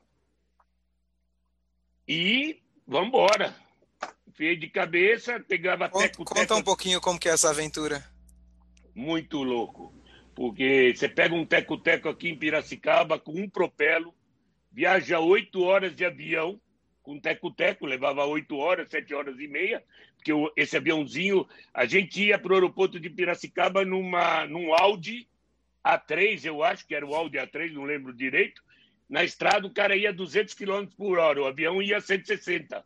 [2.07, 3.55] E vamos embora.
[4.35, 6.55] Fiei de cabeça, pegava teco, Conta teco.
[6.55, 8.07] um pouquinho como que é essa aventura.
[8.93, 9.97] Muito louco
[10.37, 14.13] porque você pega um teco-teco aqui em Piracicaba com um propelo,
[14.71, 16.61] viaja oito horas de avião,
[17.07, 19.81] com teco-teco, levava oito horas, sete horas e meia,
[20.17, 25.25] porque esse aviãozinho, a gente ia para o aeroporto de Piracicaba numa, num Audi
[25.81, 28.61] A3, eu acho que era o Audi A3, não lembro direito,
[29.09, 32.83] na estrada o cara ia 200 km por hora, o avião ia 160.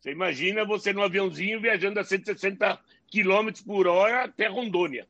[0.00, 2.76] Você imagina você no aviãozinho viajando a 160
[3.08, 5.06] km por hora até Rondônia.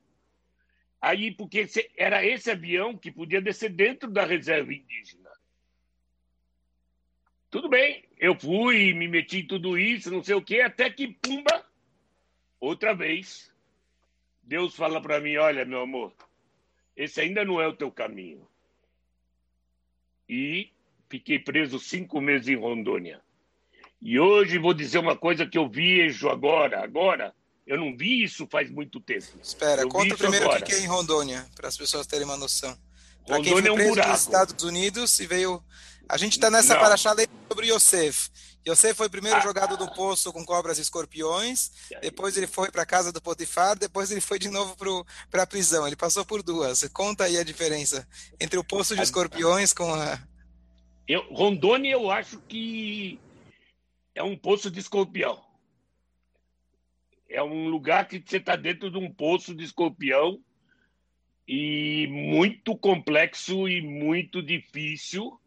[1.01, 5.24] Aí, porque era esse avião que podia descer dentro da reserva indígena.
[7.55, 11.07] Tudo bem, eu fui, me meti em tudo isso, não sei o quê, até que,
[11.07, 11.65] pumba,
[12.59, 13.49] outra vez,
[14.43, 16.13] Deus fala para mim: olha, meu amor,
[16.97, 18.45] esse ainda não é o teu caminho.
[20.29, 20.73] E
[21.09, 23.21] fiquei preso cinco meses em Rondônia.
[24.03, 27.33] E hoje vou dizer uma coisa que eu vejo agora, agora,
[27.65, 29.29] eu não vi isso faz muito tempo.
[29.41, 32.77] Espera, eu conta primeiro o que é em Rondônia, para as pessoas terem uma noção.
[33.25, 34.13] Pra Rondônia é um buraco.
[34.13, 35.63] Estados Unidos e veio
[36.09, 37.15] A gente está nessa paraxá
[37.49, 38.31] sobre Yosef.
[38.67, 42.83] Yosef foi primeiro ah, jogado no poço com cobras e escorpiões, depois ele foi para
[42.83, 44.75] a casa do Potifar, depois ele foi de novo
[45.31, 45.87] para a prisão.
[45.87, 46.87] Ele passou por duas.
[46.89, 48.09] Conta aí a diferença
[48.41, 50.19] entre o poço de escorpiões com a.
[51.07, 53.19] Eu, Rondônia, eu acho que
[54.15, 55.43] é um poço de escorpião.
[57.29, 60.41] É um lugar que você está dentro de um poço de escorpião
[61.47, 65.39] e muito complexo e muito difícil.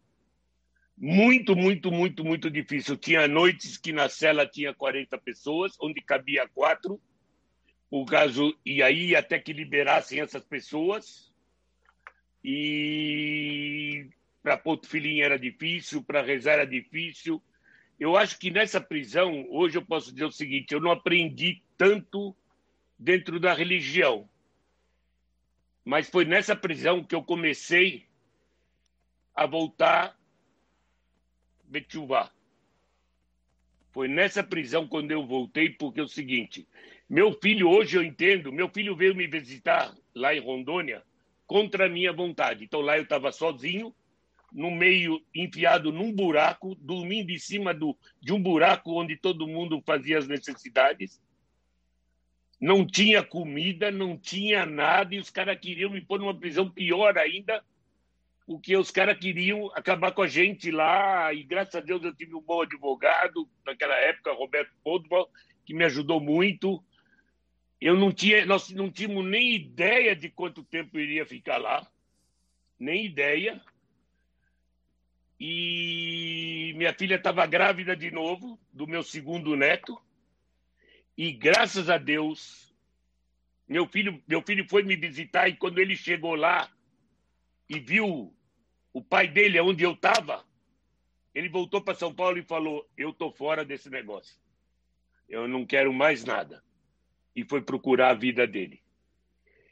[1.00, 2.96] Muito, muito, muito, muito difícil.
[2.96, 7.00] Tinha noites que na cela tinha 40 pessoas, onde cabia quatro,
[7.90, 11.32] o caso e aí até que liberassem essas pessoas.
[12.42, 14.08] E
[14.42, 17.42] para Porto Filhinho era difícil, para rezar era difícil.
[17.98, 22.36] Eu acho que nessa prisão, hoje eu posso dizer o seguinte: eu não aprendi tanto
[22.98, 24.28] dentro da religião
[25.88, 28.06] mas foi nessa prisão que eu comecei
[29.34, 30.17] a voltar
[31.68, 32.30] Betchuvá.
[33.92, 36.66] Foi nessa prisão quando eu voltei, porque é o seguinte,
[37.08, 41.02] meu filho, hoje eu entendo, meu filho veio me visitar lá em Rondônia
[41.46, 42.64] contra a minha vontade.
[42.64, 43.94] Então lá eu estava sozinho,
[44.52, 49.82] no meio, enfiado num buraco, dormindo em cima do, de um buraco onde todo mundo
[49.84, 51.20] fazia as necessidades
[52.60, 57.16] não tinha comida, não tinha nada, e os caras queriam me pôr numa prisão pior
[57.16, 57.64] ainda,
[58.48, 62.34] porque os caras queriam acabar com a gente lá, e graças a Deus eu tive
[62.34, 65.30] um bom advogado, naquela época, Roberto Podbal,
[65.66, 66.82] que me ajudou muito.
[67.78, 71.86] Eu não tinha, nós não tínhamos nem ideia de quanto tempo eu iria ficar lá,
[72.78, 73.60] nem ideia.
[75.38, 80.00] E minha filha estava grávida de novo, do meu segundo neto.
[81.18, 82.74] E graças a Deus,
[83.68, 86.66] meu filho, meu filho foi me visitar e quando ele chegou lá
[87.68, 88.34] e viu
[88.98, 90.44] o pai dele onde eu estava,
[91.32, 94.36] ele voltou para São Paulo e falou: Eu tô fora desse negócio.
[95.28, 96.62] Eu não quero mais nada.
[97.34, 98.82] E foi procurar a vida dele.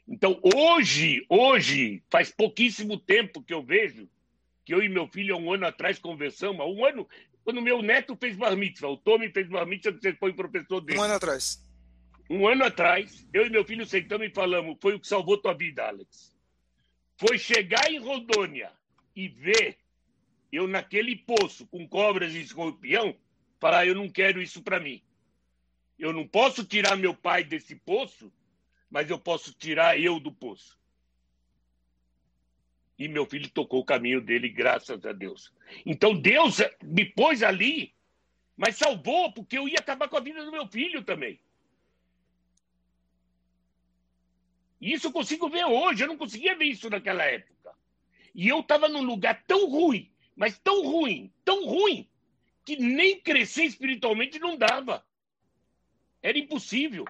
[0.07, 4.09] Então, hoje, hoje, faz pouquíssimo tempo que eu vejo
[4.65, 6.61] que eu e meu filho, há um ano atrás, conversamos.
[6.61, 7.09] Há um ano,
[7.45, 10.99] quando meu neto fez bar mitzvah, o Tommy fez bar mitzvah, você foi professor dele.
[10.99, 11.65] Um ano atrás.
[12.29, 15.55] Um ano atrás, eu e meu filho sentamos e falamos, foi o que salvou tua
[15.55, 16.33] vida, Alex.
[17.17, 18.71] Foi chegar em Rondônia
[19.17, 19.79] e ver
[20.53, 23.17] eu naquele poço com cobras e escorpião,
[23.59, 25.03] falar, eu não quero isso para mim.
[25.99, 28.33] Eu não posso tirar meu pai desse poço,
[28.89, 30.79] mas eu posso tirar eu do poço
[32.99, 35.53] e meu filho tocou o caminho dele, graças a Deus.
[35.85, 37.95] Então Deus me pôs ali,
[38.57, 41.39] mas salvou, porque eu ia acabar com a vida do meu filho também.
[44.81, 47.56] Isso eu consigo ver hoje, eu não conseguia ver isso naquela época.
[48.37, 52.07] E eu estava num lugar tão ruim, mas tão ruim, tão ruim,
[52.67, 55.03] que nem crescer espiritualmente não dava.
[56.21, 57.07] Era impossível.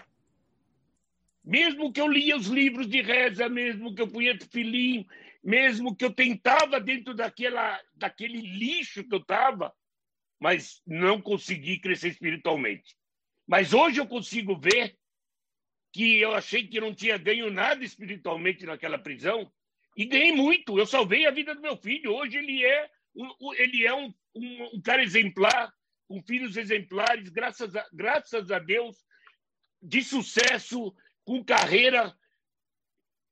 [1.45, 5.05] Mesmo que eu lia os livros de reza, mesmo que eu punha filim,
[5.43, 9.75] mesmo que eu tentava dentro daquela, daquele lixo que eu estava,
[10.39, 12.97] mas não consegui crescer espiritualmente.
[13.45, 14.97] Mas hoje eu consigo ver
[15.93, 19.51] que eu achei que não tinha ganho nada espiritualmente naquela prisão
[19.97, 20.79] e ganhei muito.
[20.79, 22.15] Eu salvei a vida do meu filho.
[22.15, 25.73] Hoje ele é um, ele é um, um, um cara exemplar,
[26.07, 28.97] com filhos exemplares, graças a, graças a Deus,
[29.83, 30.95] de sucesso,
[31.25, 32.15] com carreira.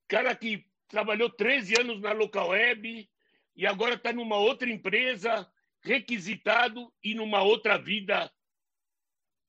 [0.08, 3.08] Cara que trabalhou 13 anos na Local Web
[3.56, 5.48] e agora está numa outra empresa,
[5.82, 8.32] requisitado e numa outra vida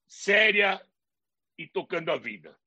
[0.06, 0.86] séria
[1.58, 2.58] e tocando a vida.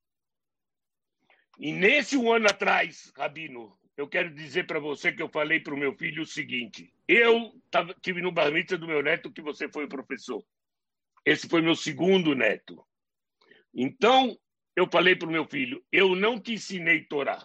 [1.59, 5.74] E nesse um ano atrás, Rabino, eu quero dizer para você que eu falei para
[5.74, 9.68] o meu filho o seguinte: eu tava, tive no bar do meu neto que você
[9.68, 10.42] foi o professor.
[11.26, 12.86] Esse foi meu segundo neto.
[13.74, 14.38] Então,
[14.76, 17.44] eu falei para o meu filho: eu não te ensinei Torá.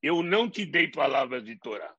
[0.00, 1.92] Eu não te dei palavras de Torá.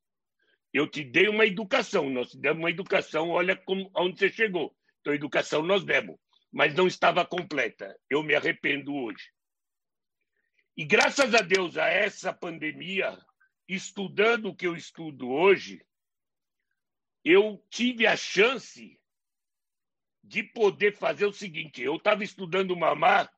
[0.71, 2.09] Eu te dei uma educação.
[2.09, 4.73] Nós te demos uma educação, olha como, onde você chegou.
[5.01, 6.15] Então, educação nós demos,
[6.53, 7.93] mas não estava completa.
[8.09, 9.29] Eu me arrependo hoje.
[10.77, 13.17] E graças a Deus, a essa pandemia,
[13.67, 15.85] estudando o que eu estudo hoje,
[17.23, 18.99] eu tive a chance
[20.23, 23.29] de poder fazer o seguinte: eu estava estudando Mamá,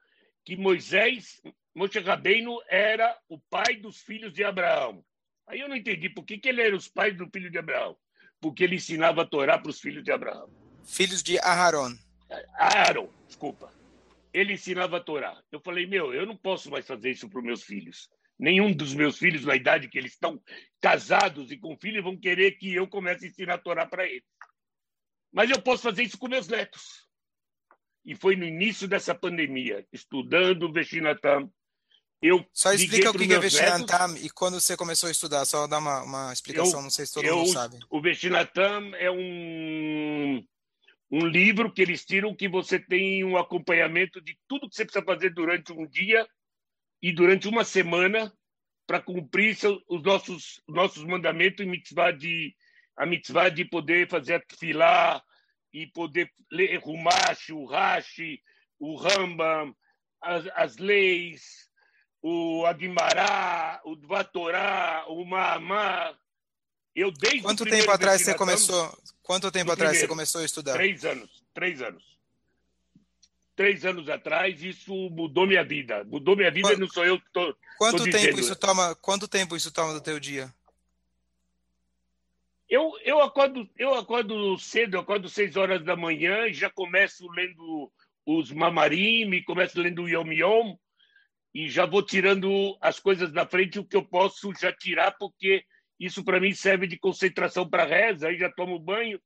[0.43, 1.41] que Moisés
[1.73, 5.03] Moshe Rabbeinu era o pai dos filhos de Abraão.
[5.47, 7.97] Aí eu não entendi por que, que ele era os pais do filho de Abraão.
[8.39, 10.49] Porque ele ensinava a Torá para os filhos de Abraão.
[10.83, 11.97] Filhos de Aharon.
[12.55, 13.73] Aaron, desculpa.
[14.31, 15.41] Ele ensinava a Torá.
[15.51, 18.09] Eu falei, meu, eu não posso mais fazer isso para os meus filhos.
[18.39, 20.41] Nenhum dos meus filhos, na idade que eles estão
[20.79, 24.23] casados e com filhos, vão querer que eu comece a ensinar a Torá para eles.
[25.31, 27.09] Mas eu posso fazer isso com meus netos.
[28.05, 31.51] E foi no início dessa pandemia, estudando o Veshinatam.
[32.21, 35.77] Eu Só explica o que é Veshinatam e quando você começou a estudar, só dá
[35.77, 37.77] uma, uma explicação, eu, não sei se todo eu, mundo sabe.
[37.89, 40.45] O Veshinatam é um,
[41.11, 45.05] um livro que eles tiram que você tem um acompanhamento de tudo que você precisa
[45.05, 46.25] fazer durante um dia
[47.01, 48.33] e durante uma semana
[48.85, 52.55] para cumprir os nossos nossos mandamentos e mitzvah de
[52.97, 55.23] a mitzvah de poder fazer a tefilá
[55.71, 58.41] e poder ler Rumash, o Rashi,
[58.79, 59.73] o Rambam,
[60.21, 61.69] as, as leis,
[62.21, 66.17] o Aguimará, o Dvatorá, o Mahamá.
[66.95, 68.97] Eu desde Quanto tempo atrás você começou?
[69.21, 70.73] Quanto tempo atrás primeiro, você começou a estudar?
[70.73, 71.43] Três anos.
[71.53, 72.18] Três anos.
[73.59, 76.05] Três anos atrás, isso mudou minha vida.
[76.05, 77.25] Mudou minha vida, quanto, não sou eu que.
[77.77, 78.39] Quanto tempo dizendo.
[78.39, 78.95] isso toma?
[78.95, 80.49] Quanto tempo isso toma do teu dia?
[82.69, 87.29] Eu, eu, acordo, eu acordo cedo, eu acordo seis horas da manhã e já começo
[87.31, 87.91] lendo
[88.25, 90.77] os Mamarim, começo lendo o Yom Yom
[91.53, 95.65] e já vou tirando as coisas da frente, o que eu posso já tirar, porque
[95.99, 98.29] isso para mim serve de concentração para reza.
[98.29, 99.19] Aí já tomo banho,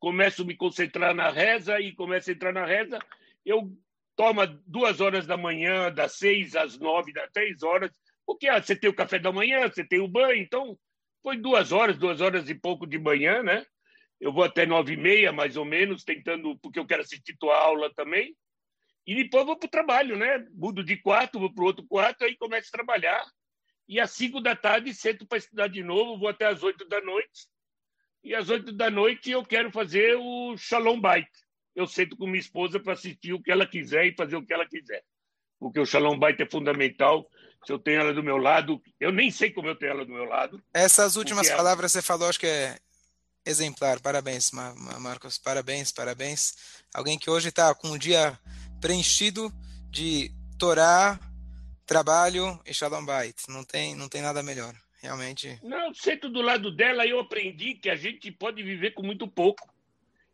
[0.00, 2.98] começo a me concentrar na reza e começo a entrar na reza.
[3.46, 3.72] Eu
[4.16, 7.92] tomo duas horas da manhã, das seis às nove, das três horas,
[8.26, 10.76] porque ah, você tem o café da manhã, você tem o banho, então
[11.22, 13.64] foi duas horas, duas horas e pouco de manhã, né?
[14.20, 17.56] Eu vou até nove e meia, mais ou menos, tentando, porque eu quero assistir tua
[17.56, 18.34] aula também.
[19.06, 20.44] E depois vou para o trabalho, né?
[20.52, 23.24] Mudo de quarto, vou para o outro quarto, aí começo a trabalhar.
[23.88, 27.00] E às cinco da tarde, sento para estudar de novo, vou até às oito da
[27.00, 27.46] noite.
[28.24, 31.28] E às oito da noite eu quero fazer o Shalom Bait.
[31.76, 34.52] Eu sento com minha esposa para assistir o que ela quiser e fazer o que
[34.52, 35.04] ela quiser.
[35.60, 37.30] Porque o Shalom Bait é fundamental
[37.64, 38.82] se eu tenho ela do meu lado.
[38.98, 40.62] Eu nem sei como eu tenho ela do meu lado.
[40.72, 42.02] Essas últimas palavras ela...
[42.02, 42.78] você falou, acho que é
[43.44, 44.00] exemplar.
[44.00, 45.38] Parabéns, Marcos.
[45.38, 46.54] Parabéns, parabéns.
[46.94, 48.38] Alguém que hoje está com um dia
[48.80, 49.52] preenchido
[49.90, 51.20] de Torá,
[51.84, 53.36] trabalho e Shalom Bait.
[53.48, 54.74] Não tem, não tem nada melhor.
[55.02, 55.60] Realmente.
[55.62, 59.28] Não, sento do lado dela e eu aprendi que a gente pode viver com muito
[59.28, 59.75] pouco.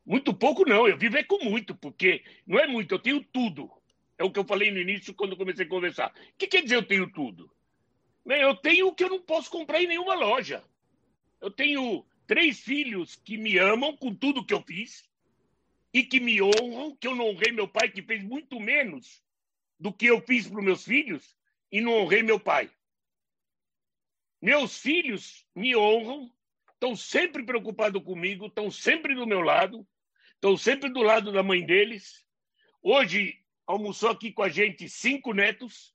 [0.04, 3.70] Muito pouco não, eu viver com muito, porque não é muito, eu tenho tudo.
[4.18, 6.12] É o que eu falei no início quando comecei a conversar.
[6.12, 7.50] O que quer dizer eu tenho tudo?
[8.24, 10.62] Eu tenho o que eu não posso comprar em nenhuma loja.
[11.40, 15.08] Eu tenho três filhos que me amam com tudo que eu fiz
[15.92, 19.22] e que me honram, que eu não honrei meu pai, que fez muito menos
[19.78, 21.36] do que eu fiz para os meus filhos,
[21.70, 22.70] e não honrei meu pai.
[24.40, 26.32] Meus filhos me honram,
[26.82, 29.86] estão sempre preocupados comigo, estão sempre do meu lado,
[30.34, 32.26] estão sempre do lado da mãe deles.
[32.82, 35.94] Hoje almoçou aqui com a gente cinco netos.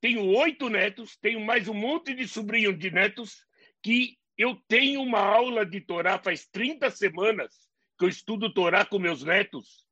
[0.00, 3.44] Tenho oito netos, tenho mais um monte de sobrinhos de netos
[3.82, 9.00] que eu tenho uma aula de Torá faz 30 semanas que eu estudo Torá com
[9.00, 9.84] meus netos.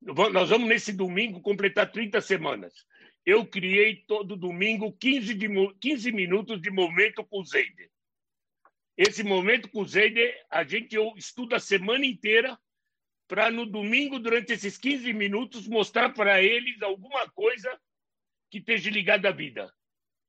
[0.00, 2.72] Nós vamos nesse domingo completar 30 semanas.
[3.26, 5.48] Eu criei todo domingo 15, de,
[5.80, 7.91] 15 minutos de momento com o Zeide.
[8.96, 10.20] Esse momento com o Zeide,
[10.50, 12.58] a gente eu estudo a semana inteira
[13.26, 17.80] para no domingo, durante esses 15 minutos, mostrar para eles alguma coisa
[18.50, 19.72] que esteja ligada à vida.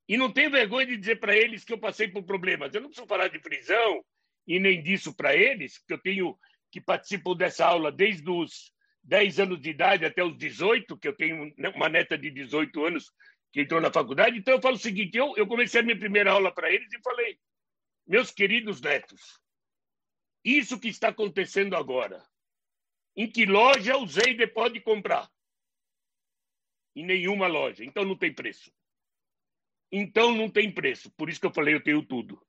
[0.08, 2.74] E não tenho vergonha de dizer para eles que eu passei por problemas.
[2.74, 4.04] Eu não preciso falar de prisão
[4.48, 6.40] e nem disso para eles, porque eu tenho
[6.72, 11.16] que participar dessa aula desde os 10 anos de idade até os 18, que eu
[11.16, 13.12] tenho uma neta de 18 anos
[13.52, 14.38] que entrou na faculdade.
[14.38, 17.02] Então eu falo o seguinte: eu, eu comecei a minha primeira aula para eles e
[17.02, 17.38] falei,
[18.06, 19.40] meus queridos netos,
[20.44, 22.24] isso que está acontecendo agora
[23.16, 25.32] em que loja o Zeide pode comprar?
[26.96, 27.84] Em nenhuma loja.
[27.84, 28.72] Então não tem preço.
[29.92, 31.12] Então não tem preço.
[31.12, 32.44] Por isso que eu falei, eu tenho tudo.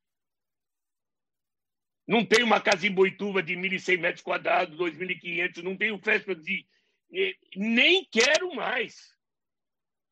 [2.07, 6.67] Não tenho uma casa em Boituva de 1.100 metros quadrados, 2.500, não tenho festa de...
[7.55, 9.15] Nem quero mais.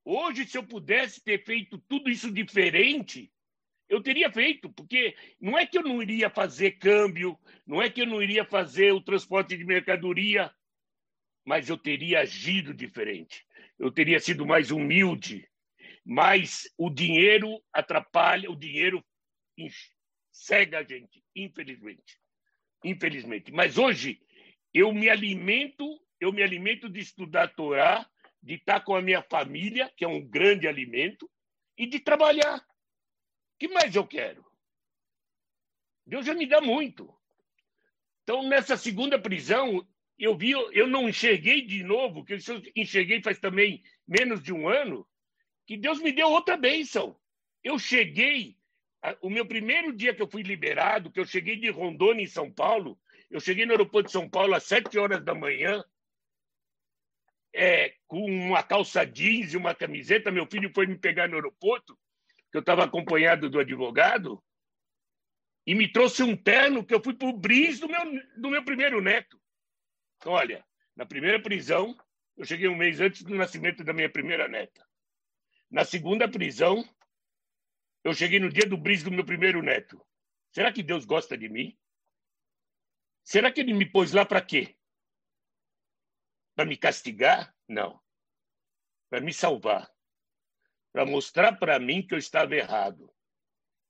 [0.03, 3.31] Hoje, se eu pudesse ter feito tudo isso diferente,
[3.93, 8.01] eu teria feito, porque não é que eu não iria fazer câmbio, não é que
[8.01, 10.51] eu não iria fazer o transporte de mercadoria,
[11.45, 13.45] mas eu teria agido diferente.
[13.77, 15.47] Eu teria sido mais humilde,
[16.03, 19.03] mas o dinheiro atrapalha, o dinheiro
[20.31, 22.17] cega a gente, infelizmente.
[22.83, 23.51] Infelizmente.
[23.51, 24.19] Mas hoje
[24.73, 25.85] eu me alimento,
[26.19, 28.09] eu me alimento de estudar a Torá,
[28.41, 31.29] de estar com a minha família, que é um grande alimento,
[31.77, 32.59] e de trabalhar
[33.63, 34.45] que mais eu quero?
[36.05, 37.17] Deus já me dá muito.
[38.21, 39.87] Então, nessa segunda prisão,
[40.19, 42.37] eu vi, eu não enxerguei de novo, que eu
[42.75, 45.07] enxerguei faz também menos de um ano,
[45.65, 47.17] que Deus me deu outra bênção.
[47.63, 48.57] Eu cheguei,
[49.21, 52.51] o meu primeiro dia que eu fui liberado, que eu cheguei de Rondônia, em São
[52.51, 52.99] Paulo,
[53.29, 55.81] Eu cheguei no aeroporto de São Paulo às sete horas da manhã,
[57.55, 60.31] é, com uma calça jeans e uma camiseta.
[60.31, 61.97] Meu filho foi me pegar no aeroporto,
[62.53, 64.39] que eu estava acompanhado do advogado,
[65.65, 67.99] e me trouxe um terno que eu fui para o bris do meu,
[68.37, 69.41] do meu primeiro neto.
[70.23, 70.63] Olha,
[70.95, 71.97] na primeira prisão,
[72.37, 74.87] eu cheguei um mês antes do nascimento da minha primeira neta.
[75.71, 76.87] Na segunda prisão,
[78.03, 79.99] eu cheguei no dia do bris do meu primeiro neto.
[80.51, 81.75] Será que Deus gosta de mim?
[83.23, 84.77] Será que ele me pôs lá para quê?
[86.53, 87.51] Para me castigar?
[87.67, 87.99] Não.
[89.09, 89.92] Para me salvar.
[90.93, 93.11] Para mostrar para mim que eu estava errado.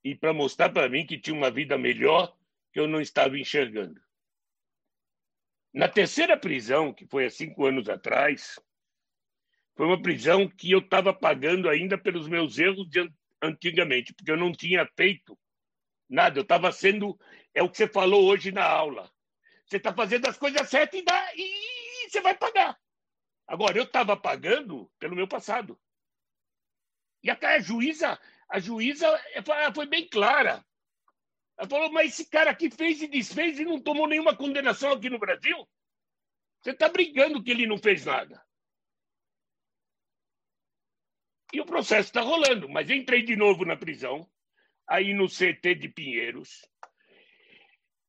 [0.04, 2.36] E para mostrar para mim que tinha uma vida melhor
[2.72, 4.02] que eu não estava enxergando.
[5.74, 8.60] Na terceira prisão, que foi há cinco anos atrás,
[9.76, 14.38] foi uma prisão que eu estava pagando ainda pelos meus erros de antigamente, porque eu
[14.38, 15.38] não tinha feito
[16.10, 16.40] nada.
[16.40, 17.20] Eu estava sendo.
[17.54, 19.12] É o que você falou hoje na aula.
[19.66, 22.80] Você está fazendo as coisas certas e, dá, e você vai pagar.
[23.48, 25.80] Agora, eu estava pagando pelo meu passado.
[27.24, 28.20] E até a juíza,
[28.50, 29.08] a juíza
[29.74, 30.64] foi bem clara.
[31.58, 35.10] Ela falou, mas esse cara aqui fez e desfez e não tomou nenhuma condenação aqui
[35.10, 35.68] no Brasil?
[36.62, 38.44] Você está brigando que ele não fez nada.
[41.54, 44.28] E o processo está rolando, mas entrei de novo na prisão,
[44.88, 46.68] aí no CT de Pinheiros.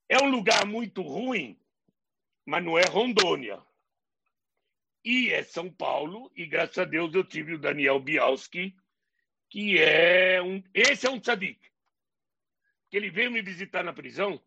[0.09, 1.61] É um lugar muito ruim,
[2.47, 3.63] mas não é Rondônia.
[5.05, 8.75] E é São Paulo, e graças a Deus eu tive o Daniel Bialski,
[9.49, 10.63] que é um.
[10.73, 11.61] Esse é um tzadik.
[12.91, 14.41] Que ele veio me visitar na prisão.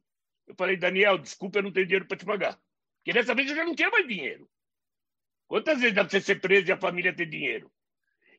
[0.45, 2.59] Eu falei, Daniel, desculpa, eu não tenho dinheiro para te pagar.
[2.97, 4.49] Porque dessa vez eu já não tinha mais dinheiro.
[5.47, 7.71] Quantas vezes dá para você ser preso e a família ter dinheiro?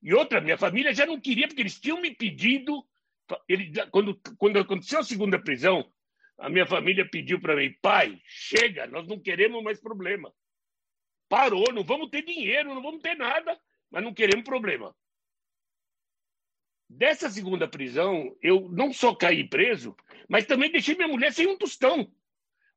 [0.02, 2.86] E outra, minha família já não queria, porque eles tinham me pedido.
[3.48, 5.90] Ele, quando, quando aconteceu a segunda prisão,
[6.38, 10.32] a minha família pediu para mim: pai, chega, nós não queremos mais problema.
[11.28, 13.58] Parou, não vamos ter dinheiro, não vamos ter nada,
[13.90, 14.94] mas não queremos problema.
[16.88, 19.94] Dessa segunda prisão, eu não só caí preso,
[20.28, 22.10] mas também deixei minha mulher sem um tostão.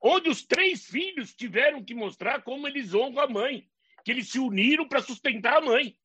[0.02, 3.70] Onde os três filhos tiveram que mostrar como eles honram a mãe,
[4.04, 5.98] que eles se uniram para sustentar a mãe.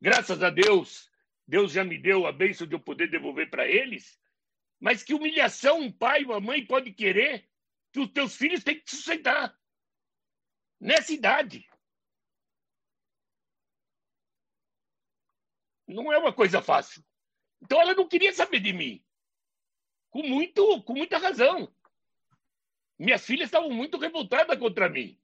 [0.00, 1.10] Graças a Deus,
[1.46, 4.20] Deus já me deu a bênção de eu poder devolver para eles.
[4.78, 7.48] Mas que humilhação um pai uma mãe pode querer
[7.92, 9.56] que os teus filhos têm que te sustentar
[10.80, 11.68] nessa idade.
[15.92, 17.02] Não é uma coisa fácil.
[17.62, 19.02] Então ela não queria saber de mim.
[20.10, 21.72] Com, muito, com muita razão.
[22.98, 25.18] Minhas filhas estavam muito revoltadas contra mim.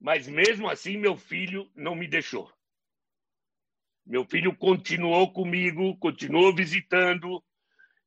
[0.00, 2.50] Mas mesmo assim, meu filho não me deixou.
[4.06, 7.44] Meu filho continuou comigo, continuou visitando,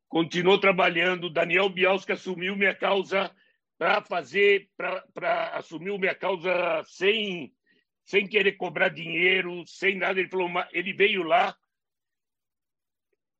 [0.10, 1.30] continuou trabalhando.
[1.30, 3.34] Daniel Bialski assumiu minha causa
[3.78, 7.54] para fazer, para assumir minha causa sem,
[8.04, 10.20] sem querer cobrar dinheiro, sem nada.
[10.20, 11.56] Ele falou, ele veio lá.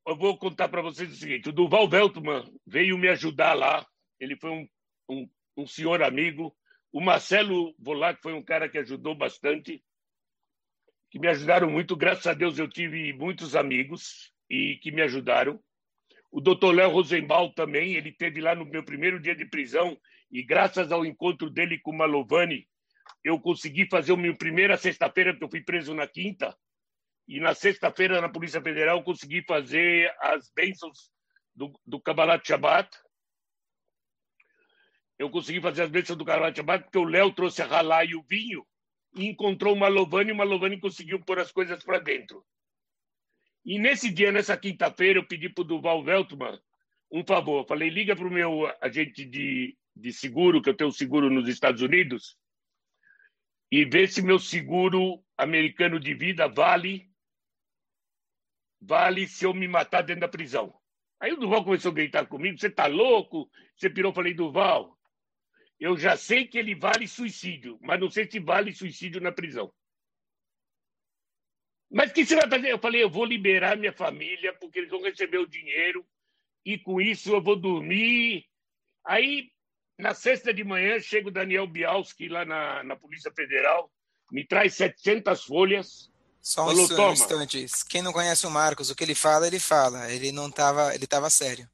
[0.06, 3.86] Eu vou contar para vocês o seguinte: o Duval Veltman veio me ajudar lá.
[4.20, 4.68] Ele foi um,
[5.08, 6.54] um, um senhor amigo.
[6.92, 9.82] O Marcelo Volac foi um cara que ajudou bastante
[11.14, 11.96] que me ajudaram muito.
[11.96, 15.60] Graças a Deus eu tive muitos amigos e que me ajudaram.
[16.28, 19.96] O doutor Léo Rosenbaum também, ele teve lá no meu primeiro dia de prisão
[20.28, 22.66] e graças ao encontro dele com Malovani,
[23.22, 26.52] eu consegui fazer a minha primeira sexta-feira, porque eu fui preso na quinta,
[27.26, 31.10] e na sexta-feira na Polícia Federal eu consegui fazer as bênçãos
[31.54, 32.90] do, do Kabbalat Shabbat.
[35.18, 38.14] Eu consegui fazer as bênçãos do Kabbalat Shabbat porque o Léo trouxe a ralá e
[38.14, 38.66] o vinho,
[39.16, 42.44] e encontrou uma Malovani e uma Malovani conseguiu pôr as coisas para dentro.
[43.64, 46.60] E nesse dia, nessa quinta-feira, eu pedi para o Duval Veltman
[47.10, 47.62] um favor.
[47.62, 51.48] Eu falei, liga para o meu agente de, de seguro, que eu tenho seguro nos
[51.48, 52.36] Estados Unidos,
[53.70, 57.08] e vê se meu seguro americano de vida vale
[58.86, 60.74] vale se eu me matar dentro da prisão.
[61.20, 63.50] Aí o Duval começou a gritar comigo, você está louco?
[63.76, 64.98] Você pirou, eu falei, Duval,
[65.80, 69.72] eu já sei que ele vale suicídio, mas não sei se vale suicídio na prisão.
[71.90, 72.72] Mas o que você vai fazer?
[72.72, 76.04] Eu falei, eu vou liberar minha família, porque eles vão receber o dinheiro,
[76.64, 78.44] e com isso eu vou dormir.
[79.04, 79.50] Aí,
[79.98, 83.90] na sexta de manhã, chega o Daniel Bialski lá na, na Polícia Federal,
[84.32, 86.10] me traz 700 folhas.
[86.44, 87.66] Só um falou, instante.
[87.88, 90.12] Quem não conhece o Marcos, o que ele fala, ele fala.
[90.12, 91.66] Ele não estava, ele estava sério.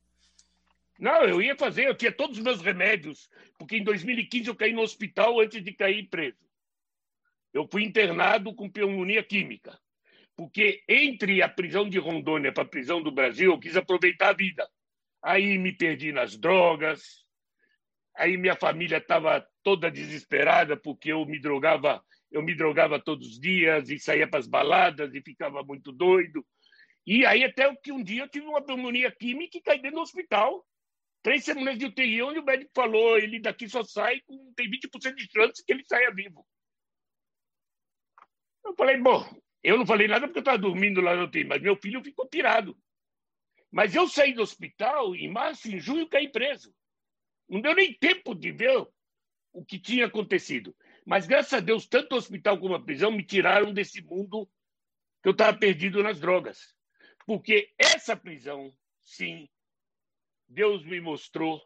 [0.96, 4.72] Não, eu ia fazer, eu tinha todos os meus remédios, porque em 2015 eu caí
[4.72, 6.38] no hospital antes de cair preso.
[7.52, 9.76] Eu fui internado com pneumonia química,
[10.36, 14.34] porque entre a prisão de Rondônia para a prisão do Brasil, eu quis aproveitar a
[14.34, 14.68] vida.
[15.20, 17.26] Aí me perdi nas drogas,
[18.20, 23.40] Aí minha família estava toda desesperada porque eu me drogava, eu me drogava todos os
[23.40, 26.46] dias e saía para as baladas e ficava muito doido.
[27.06, 30.02] E aí até que um dia eu tive uma pneumonia química e caí dentro do
[30.02, 30.64] hospital.
[31.22, 35.14] Três semanas de UTI, onde o médico falou, ele daqui só sai, com, tem 20%
[35.14, 36.46] de chance que ele saia vivo.
[38.64, 39.28] Eu falei, bom,
[39.62, 42.26] eu não falei nada porque eu estava dormindo lá no UTI, mas meu filho ficou
[42.26, 42.76] pirado.
[43.70, 46.74] Mas eu saí do hospital em março, em junho, caí preso.
[47.48, 48.86] Não deu nem tempo de ver
[49.52, 50.74] o que tinha acontecido.
[51.04, 54.48] Mas, graças a Deus, tanto o hospital como a prisão me tiraram desse mundo
[55.22, 56.74] que eu estava perdido nas drogas.
[57.26, 59.48] Porque essa prisão, sim,
[60.48, 61.62] Deus me mostrou.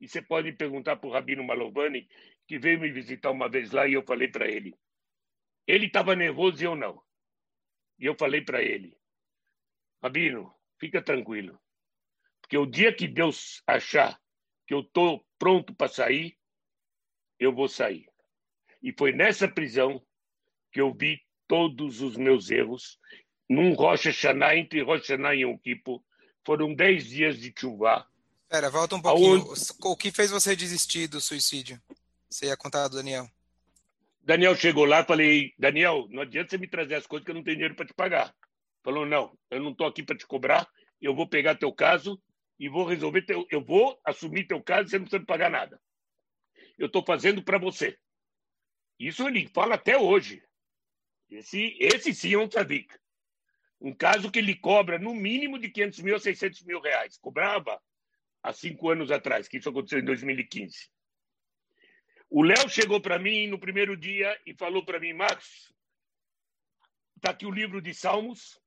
[0.00, 2.08] E você pode perguntar para o Rabino Malovani,
[2.46, 4.76] que veio me visitar uma vez lá, e eu falei para ele.
[5.66, 7.00] Ele estava nervoso e eu não.
[7.98, 8.98] E eu falei para ele:
[10.02, 11.58] Rabino, fica tranquilo.
[12.40, 14.20] Porque o dia que Deus achar
[14.66, 16.36] que eu estou pronto para sair,
[17.38, 18.11] eu vou sair.
[18.82, 20.02] E foi nessa prisão
[20.72, 22.98] que eu vi todos os meus erros.
[23.48, 26.02] Num Rocha Hashanah, entre Rocha Hashanah e Yom Kippur,
[26.44, 28.06] foram dez dias de chuva.
[28.44, 29.42] Espera, volta um pouquinho.
[29.42, 29.60] Aonde...
[29.82, 31.80] O que fez você desistir do suicídio?
[32.28, 33.28] Você ia contar do Daniel.
[34.24, 37.34] Daniel chegou lá e falei, Daniel, não adianta você me trazer as coisas que eu
[37.34, 38.34] não tenho dinheiro para te pagar.
[38.82, 40.68] Falou, não, eu não estou aqui para te cobrar,
[41.00, 42.20] eu vou pegar teu caso
[42.58, 45.80] e vou resolver teu, eu vou assumir teu caso, você não precisa me pagar nada.
[46.78, 47.98] Eu estou fazendo para você.
[49.02, 50.40] Isso ele fala até hoje.
[51.28, 52.94] Esse, esse sim é um tzadik.
[53.80, 57.18] Um caso que ele cobra no mínimo de 500 mil a 600 mil reais.
[57.18, 57.82] Cobrava
[58.40, 60.88] há cinco anos atrás, que isso aconteceu em 2015.
[62.30, 65.74] O Léo chegou para mim no primeiro dia e falou para mim, Max,
[67.16, 68.60] está aqui o livro de Salmos,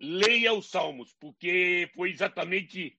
[0.00, 2.98] leia os Salmos, porque foi exatamente.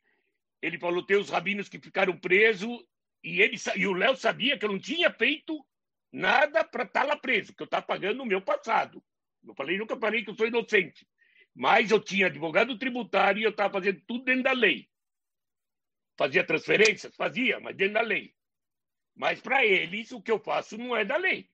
[0.62, 2.82] Ele falou: tem os rabinos que ficaram presos,
[3.22, 5.66] e, ele, e o Léo sabia que eu não tinha feito
[6.12, 9.04] nada para estar tá lá preso, que eu estava pagando o meu passado.
[9.46, 11.08] Eu falei, nunca falei que eu sou inocente.
[11.56, 14.90] Mas eu tinha advogado tributário e eu estava fazendo tudo dentro da lei.
[16.18, 17.16] Fazia transferências?
[17.16, 18.34] Fazia, mas dentro da lei.
[19.16, 21.50] Mas para eles, o que eu faço não é da lei,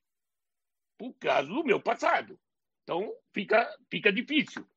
[0.98, 2.40] por causa do meu passado.
[2.84, 4.68] Então, fica, fica difícil.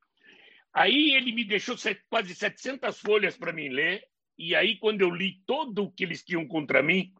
[0.73, 1.77] Aí ele me deixou
[2.09, 4.07] quase 700 folhas para mim ler,
[4.39, 7.13] e aí quando eu li todo o que eles tinham contra mim,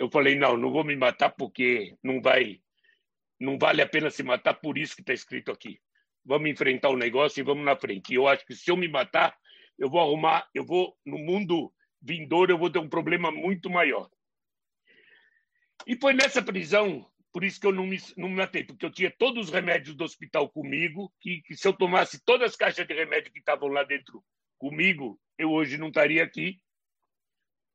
[0.00, 2.58] eu falei, não, não vou me matar porque não vai,
[3.38, 5.78] não vale a pena se matar por isso que está escrito aqui.
[6.24, 8.10] Vamos enfrentar o negócio e vamos na frente.
[8.10, 9.36] E eu acho que se eu me matar,
[9.78, 11.70] eu vou arrumar, eu vou, no mundo
[12.00, 14.08] vindouro, eu vou ter um problema muito maior.
[15.86, 18.90] E foi nessa prisão por isso que eu não me, não me matei, porque eu
[18.90, 22.86] tinha todos os remédios do hospital comigo, que, que se eu tomasse todas as caixas
[22.86, 24.24] de remédio que estavam lá dentro
[24.58, 26.58] comigo, eu hoje não estaria aqui.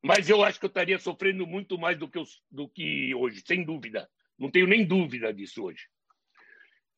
[0.05, 3.41] Mas eu acho que eu estaria sofrendo muito mais do que, eu, do que hoje,
[3.43, 4.07] sem dúvida.
[4.37, 5.87] Não tenho nem dúvida disso hoje.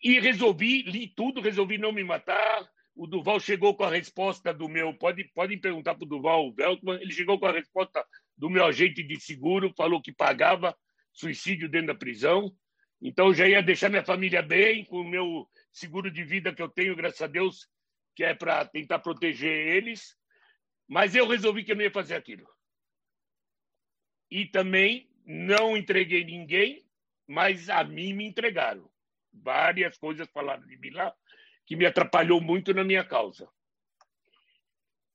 [0.04, 2.70] E resolvi, li tudo, resolvi não me matar.
[2.94, 4.94] O Duval chegou com a resposta do meu.
[4.94, 7.00] Pode, podem perguntar para o Duval Veltman.
[7.00, 8.06] Ele chegou com a resposta
[8.38, 10.78] do meu agente de seguro, falou que pagava
[11.14, 12.54] suicídio dentro da prisão.
[13.02, 16.68] Então, já ia deixar minha família bem, com o meu seguro de vida que eu
[16.68, 17.70] tenho, graças a Deus,
[18.14, 20.14] que é para tentar proteger eles.
[20.90, 22.46] Mas eu resolvi que eu não ia fazer aquilo.
[24.30, 26.86] E também não entreguei ninguém,
[27.28, 28.90] mas a mim me entregaram.
[29.34, 31.14] Várias coisas falaram de mim lá
[31.66, 33.48] que me atrapalhou muito na minha causa.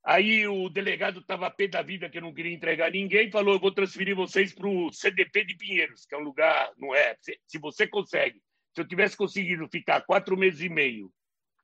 [0.05, 3.61] Aí o delegado estava pé da vida que eu não queria entregar ninguém, falou: eu
[3.61, 7.17] vou transferir vocês para o CDP de Pinheiros, que é um lugar, não é?
[7.47, 8.43] Se você consegue.
[8.75, 11.13] Se eu tivesse conseguido ficar quatro meses e meio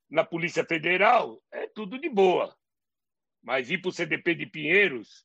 [0.09, 2.57] na Polícia Federal, é tudo de boa.
[3.43, 5.25] Mas ir para o CDP de Pinheiros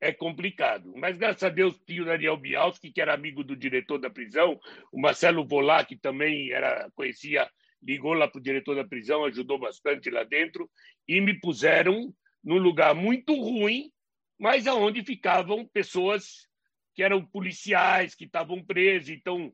[0.00, 0.92] é complicado.
[0.96, 4.58] Mas graças a Deus tinha o Daniel Bialski, que era amigo do diretor da prisão,
[4.92, 7.50] o Marcelo Volá, que também era conhecia,
[7.82, 10.70] ligou lá para o diretor da prisão, ajudou bastante lá dentro,
[11.06, 13.90] e me puseram num lugar muito ruim,
[14.38, 16.46] mas aonde ficavam pessoas
[16.94, 19.10] que eram policiais, que estavam presos.
[19.10, 19.52] Então,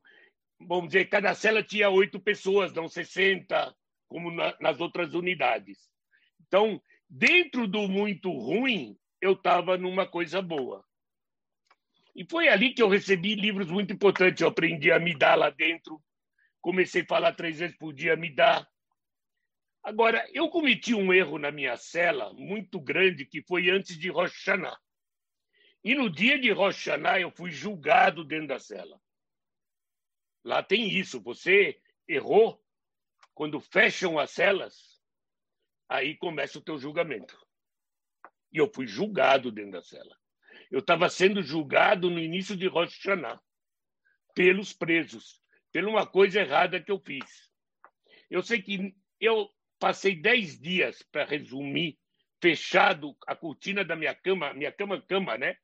[0.59, 3.75] vamos dizer, cada cela tinha oito pessoas, não 60,
[4.07, 5.89] como na, nas outras unidades.
[6.47, 10.85] Então, dentro do muito ruim, eu estava numa coisa boa.
[12.15, 14.41] E foi ali que eu recebi livros muito importantes.
[14.41, 16.01] Eu aprendi a me dar lá dentro.
[16.61, 18.67] Comecei a falar três vezes por dia, me dar.
[19.83, 24.79] Agora, eu cometi um erro na minha cela muito grande, que foi antes de Hashanah.
[25.83, 28.99] E no dia de Hashanah, eu fui julgado dentro da cela.
[30.43, 32.59] Lá tem isso, você errou,
[33.35, 34.99] quando fecham as celas,
[35.89, 37.44] aí começa o teu julgamento.
[38.55, 40.15] E eu fui julgado dentro da cela.
[40.71, 43.37] Eu estava sendo julgado no início de Rosh Hashanah
[44.33, 45.41] pelos presos,
[45.73, 47.51] por uma coisa errada que eu fiz.
[48.29, 51.99] Eu sei que eu passei dez dias, para resumir,
[52.41, 55.57] fechado a cortina da minha cama, minha cama cama, né?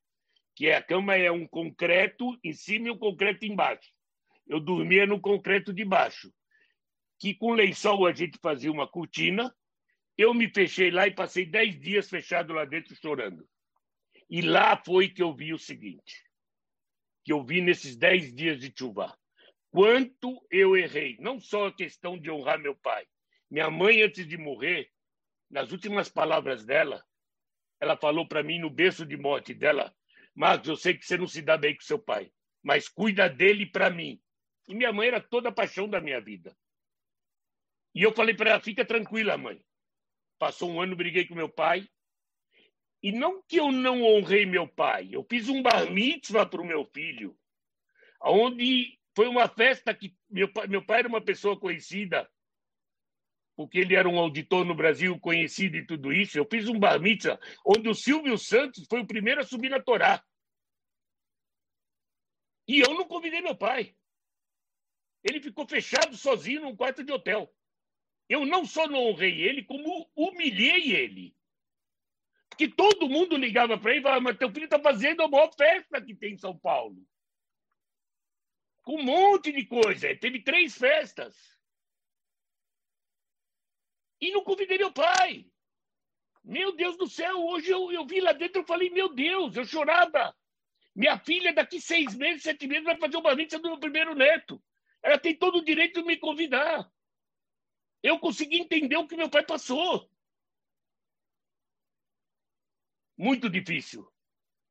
[0.54, 3.89] Que é a cama é um concreto em cima e um concreto embaixo.
[4.46, 6.30] Eu dormia no concreto de baixo,
[7.18, 9.56] que com lençol a gente fazia uma cortina.
[10.22, 13.43] Eu me fechei lá e passei dez dias fechado lá dentro chorando.
[14.30, 16.24] E lá foi que eu vi o seguinte,
[17.24, 19.17] que eu vi nesses dez dias de chuva.
[19.72, 23.03] Quanto eu errei, não só a questão de honrar meu pai.
[23.49, 24.91] Minha mãe, antes de morrer,
[25.49, 27.03] nas últimas palavras dela,
[27.80, 29.91] ela falou para mim no berço de morte dela:
[30.36, 33.65] Marcos, eu sei que você não se dá bem com seu pai, mas cuida dele
[33.65, 34.22] para mim.
[34.67, 36.55] E minha mãe era toda a paixão da minha vida.
[37.95, 39.59] E eu falei para ela: fica tranquila, mãe.
[40.42, 41.88] Passou um ano, briguei com meu pai.
[43.04, 46.66] E não que eu não honrei meu pai, eu fiz um bar mitzvah para o
[46.66, 47.38] meu filho,
[48.24, 52.28] onde foi uma festa que meu pai, meu pai era uma pessoa conhecida
[53.56, 56.39] porque ele era um auditor no Brasil conhecido e tudo isso.
[56.39, 59.80] Eu fiz um bar mitzvah onde o Silvio Santos foi o primeiro a subir na
[59.80, 60.24] Torá.
[62.68, 63.96] E eu não convidei meu pai.
[65.24, 67.54] Ele ficou fechado sozinho num quarto de hotel.
[68.32, 71.36] Eu não só não honrei ele, como humilhei ele.
[72.48, 75.54] Porque todo mundo ligava para ele e falava: Mas teu filho está fazendo a maior
[75.54, 77.06] festa que tem em São Paulo.
[78.84, 80.16] Com um monte de coisa.
[80.16, 81.36] Teve três festas.
[84.22, 85.46] E não convidei meu pai.
[86.42, 89.66] Meu Deus do céu, hoje eu, eu vi lá dentro e falei, meu Deus, eu
[89.66, 90.34] chorava.
[90.96, 94.64] Minha filha, daqui seis meses, sete meses, vai fazer uma vista do meu primeiro neto.
[95.04, 96.90] Ela tem todo o direito de me convidar.
[98.04, 100.10] Eu consegui entender o que meu pai passou.
[103.18, 104.12] Muito difícil.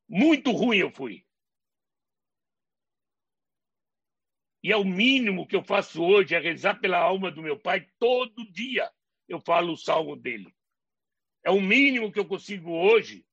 [0.09, 1.25] Muito ruim eu fui.
[4.63, 7.89] E é o mínimo que eu faço hoje, é rezar pela alma do meu pai
[7.99, 8.91] todo dia
[9.31, 10.53] eu falo o salmo dele.
[11.45, 13.25] É o mínimo que eu consigo hoje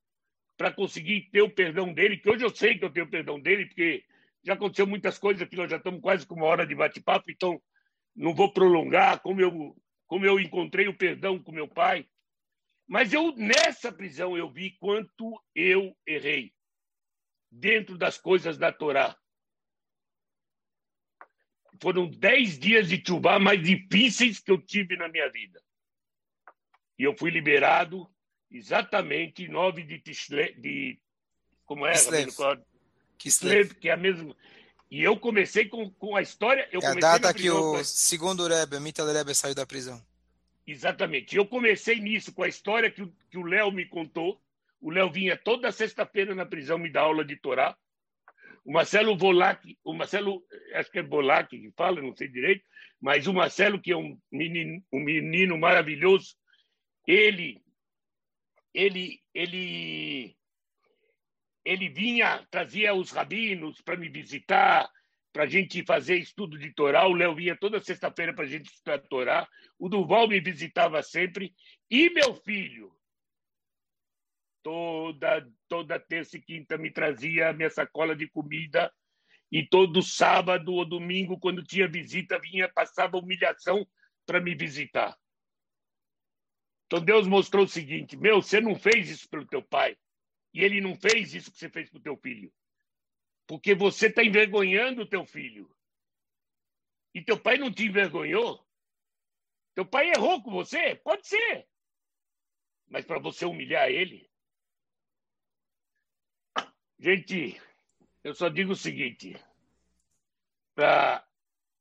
[0.56, 3.40] para conseguir ter o perdão dele, que hoje eu sei que eu tenho o perdão
[3.40, 4.06] dele, porque
[4.44, 7.62] já aconteceu muitas coisas aqui, nós já estamos quase com uma hora de bate-papo, então
[8.16, 9.76] não vou prolongar como eu,
[10.08, 12.08] como eu encontrei o perdão com meu pai.
[12.88, 16.54] Mas eu nessa prisão eu vi quanto eu errei
[17.52, 19.18] dentro das coisas da Torá.
[21.82, 25.62] Foram dez dias de chuvá mais difíceis que eu tive na minha vida.
[26.98, 28.10] E eu fui liberado
[28.50, 31.00] exatamente 9 de Tisle, de
[31.66, 31.92] como é?
[31.92, 32.64] Kislev.
[33.18, 34.36] Kislev, que é a mesma.
[34.90, 36.68] E eu comecei com, com a história.
[36.72, 40.02] É a data que o segundo Rebbe, Mital Rebbe, saiu da prisão.
[40.66, 41.36] Exatamente.
[41.36, 44.42] Eu comecei nisso com a história que, que o Léo me contou.
[44.80, 47.76] O Léo vinha toda sexta-feira na prisão me dar aula de Torá.
[48.64, 52.64] O Marcelo Volac, o Marcelo, acho que é Volac que fala, não sei direito,
[53.00, 56.36] mas o Marcelo, que é um menino, um menino maravilhoso,
[57.08, 57.62] ele
[58.74, 60.37] ele ele
[61.68, 64.90] ele vinha trazia os rabinos para me visitar
[65.34, 67.06] para a gente fazer estudo de Torá.
[67.06, 69.48] O Léo vinha toda sexta-feira para a gente estudar Torá.
[69.78, 71.54] O Duval me visitava sempre.
[71.92, 72.92] E meu filho,
[74.64, 78.92] toda, toda terça e quinta, me trazia minha sacola de comida.
[79.52, 83.86] E todo sábado ou domingo, quando tinha visita, vinha, passava humilhação
[84.26, 85.18] para me visitar.
[86.86, 89.98] Então Deus mostrou o seguinte: meu, você não fez isso pelo teu pai.
[90.58, 92.52] E ele não fez isso que você fez para o teu filho.
[93.46, 95.72] Porque você está envergonhando o teu filho.
[97.14, 98.68] E teu pai não te envergonhou?
[99.76, 100.96] Teu pai errou com você?
[100.96, 101.68] Pode ser.
[102.88, 104.28] Mas para você humilhar ele?
[106.98, 107.62] Gente,
[108.24, 109.40] eu só digo o seguinte:
[110.74, 111.24] para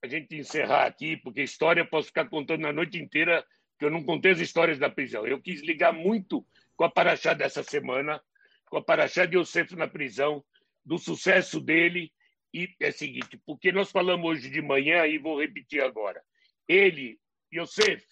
[0.03, 3.43] a gente encerrar aqui, porque história posso ficar contando a noite inteira
[3.79, 5.27] que eu não contei as histórias da prisão.
[5.27, 6.47] Eu quis ligar muito
[6.77, 8.23] com a Paraxá dessa semana,
[8.69, 10.45] com a Paraxá de Yosef na prisão,
[10.85, 12.13] do sucesso dele.
[12.53, 16.23] E é o seguinte, porque nós falamos hoje de manhã e vou repetir agora.
[16.69, 17.19] Ele,
[17.53, 18.05] Yosef,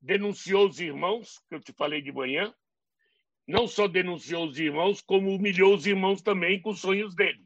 [0.00, 2.54] denunciou os irmãos, que eu te falei de manhã,
[3.46, 7.44] não só denunciou os irmãos, como humilhou os irmãos também com os sonhos dele.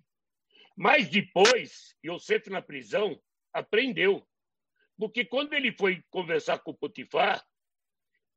[0.77, 3.19] Mas depois, Yosef na prisão
[3.53, 4.27] aprendeu.
[4.99, 7.45] Porque quando ele foi conversar com Potifar,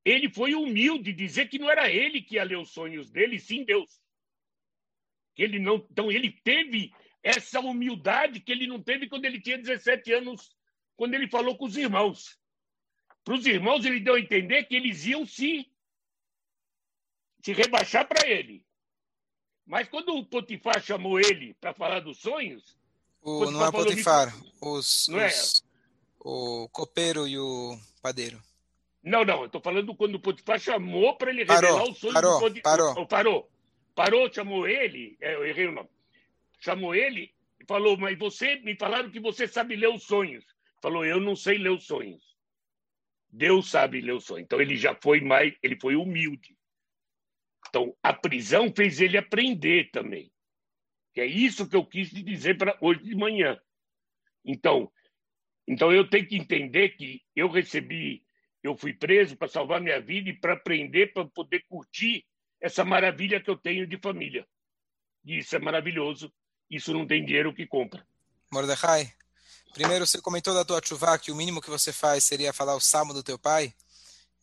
[0.03, 3.63] ele foi humilde dizer que não era ele que ia ler os sonhos dele, sim
[3.63, 4.01] Deus.
[5.41, 10.11] Ele não, então ele teve essa humildade que ele não teve quando ele tinha 17
[10.13, 10.55] anos,
[10.97, 12.37] quando ele falou com os irmãos.
[13.23, 15.71] Para os irmãos ele deu a entender que eles iam se
[17.41, 18.65] se rebaixar para ele.
[19.65, 22.75] Mas quando o Potifar chamou ele para falar dos sonhos.
[23.21, 25.27] O, não é Potifar, os, não é?
[25.27, 25.67] os, é?
[26.19, 28.41] o copeiro e o padeiro.
[29.01, 32.13] Não, não, eu estou falando quando o Potifar chamou para ele revelar parou, o sonho
[32.13, 32.77] parou, do Potifar.
[32.77, 33.07] Parou.
[33.07, 33.51] Parou.
[33.95, 35.89] Parou, chamou ele, é, eu errei o nome.
[36.59, 40.45] Chamou ele e falou: Mas você, me falaram que você sabe ler os sonhos.
[40.81, 42.37] Falou: Eu não sei ler os sonhos.
[43.31, 44.45] Deus sabe ler os sonhos.
[44.45, 46.57] Então ele já foi mais, ele foi humilde.
[47.67, 50.31] Então, a prisão fez ele aprender também.
[51.13, 53.59] Que é isso que eu quis te dizer para hoje de manhã.
[54.43, 54.91] Então,
[55.67, 58.23] então eu tenho que entender que eu recebi,
[58.63, 62.25] eu fui preso para salvar minha vida e para aprender para poder curtir
[62.61, 64.45] essa maravilha que eu tenho de família.
[65.25, 66.31] E isso é maravilhoso.
[66.69, 68.05] Isso não tem dinheiro que compra.
[68.51, 69.11] Mordecai,
[69.73, 72.81] primeiro você comentou da tua chuva que o mínimo que você faz seria falar o
[72.81, 73.73] salmo do teu pai.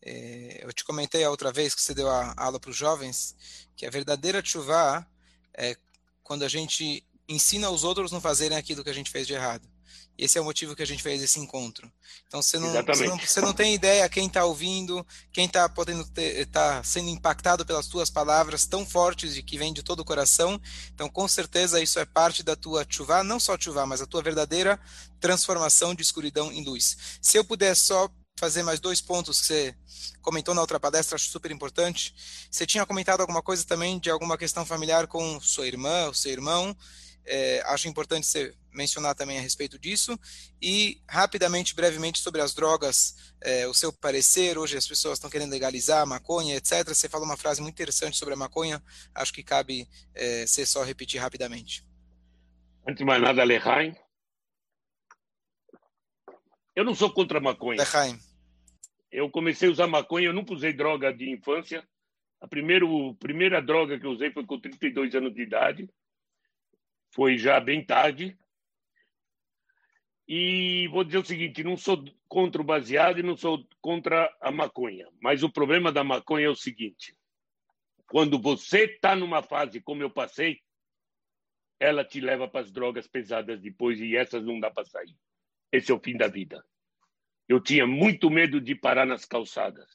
[0.03, 3.35] É, eu te comentei a outra vez que você deu a aula para os jovens
[3.77, 5.07] que a verdadeira chuva
[5.55, 5.77] é
[6.23, 9.69] quando a gente ensina os outros não fazerem aquilo que a gente fez de errado.
[10.19, 11.91] Esse é o motivo que a gente fez esse encontro.
[12.27, 16.09] Então você não, você não, você não, tem ideia quem está ouvindo, quem está podendo
[16.51, 20.61] tá sendo impactado pelas tuas palavras tão fortes e que vem de todo o coração.
[20.95, 24.23] Então com certeza isso é parte da tua chuva, não só chuva, mas a tua
[24.23, 24.81] verdadeira
[25.21, 26.97] transformação de escuridão em luz.
[27.21, 29.75] Se eu puder só fazer mais dois pontos que você
[30.21, 32.15] comentou na outra palestra, acho super importante.
[32.51, 36.33] Você tinha comentado alguma coisa também de alguma questão familiar com sua irmã, o seu
[36.33, 36.77] irmão.
[37.25, 40.19] É, acho importante você mencionar também a respeito disso.
[40.61, 44.59] E, rapidamente, brevemente, sobre as drogas, é, o seu parecer.
[44.59, 46.87] Hoje as pessoas estão querendo legalizar a maconha, etc.
[46.89, 48.83] Você falou uma frase muito interessante sobre a maconha.
[49.15, 51.87] Acho que cabe é, você só repetir rapidamente.
[52.87, 53.97] Antes de mais nada, Lehaim.
[56.75, 57.79] Eu não sou contra a maconha.
[57.79, 58.19] Lehaim.
[59.11, 61.83] Eu comecei a usar maconha, eu nunca usei droga de infância.
[62.41, 65.89] A primeiro, primeira droga que eu usei foi com 32 anos de idade.
[67.15, 68.37] Foi já bem tarde.
[70.29, 74.51] E vou dizer o seguinte: não sou contra o baseado e não sou contra a
[74.51, 75.09] maconha.
[75.21, 77.17] Mas o problema da maconha é o seguinte:
[78.09, 80.61] quando você está numa fase como eu passei,
[81.79, 85.17] ela te leva para as drogas pesadas depois e essas não dá para sair.
[85.71, 86.65] Esse é o fim da vida.
[87.49, 89.87] Eu tinha muito medo de parar nas calçadas.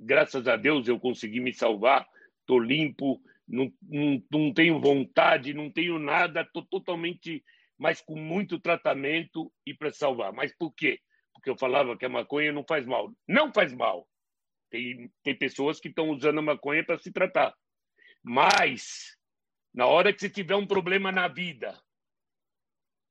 [0.00, 2.08] Graças a Deus eu consegui me salvar.
[2.40, 7.44] Estou limpo, não, não, não tenho vontade, não tenho nada, estou totalmente,
[7.82, 10.32] mas com muito tratamento e para salvar.
[10.32, 11.00] Mas por quê?
[11.34, 13.12] Porque eu falava que a maconha não faz mal.
[13.26, 14.08] Não faz mal.
[14.70, 17.52] Tem, tem pessoas que estão usando a maconha para se tratar.
[18.22, 19.18] Mas,
[19.74, 21.76] na hora que você tiver um problema na vida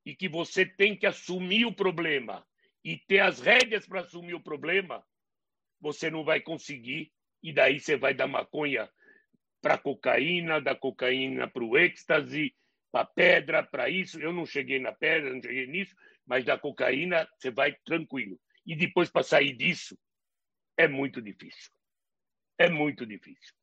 [0.06, 2.48] e que você tem que assumir o problema
[2.82, 5.06] e ter as rédeas para assumir o problema,
[5.82, 7.12] você não vai conseguir.
[7.44, 8.90] E daí você vai da maconha
[9.62, 12.56] para cocaína, da cocaína para o êxtase,
[12.92, 14.20] para pedra, para isso.
[14.20, 18.40] Eu não cheguei na pedra, não cheguei nisso, mas da cocaína você vai tranquilo.
[18.66, 19.98] E depois para sair disso
[20.78, 21.72] é muito difícil.
[22.58, 23.54] É muito difícil.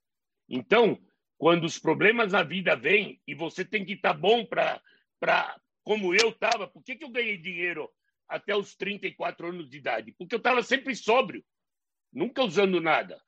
[0.48, 1.00] Então,
[1.36, 6.14] quando os problemas na vida vêm e você tem que estar tá bom para, como
[6.14, 7.88] eu estava, por que, que eu ganhei dinheiro
[8.26, 11.44] até os 34 anos de idade, porque eu estava sempre sóbrio,
[12.12, 13.22] nunca usando nada.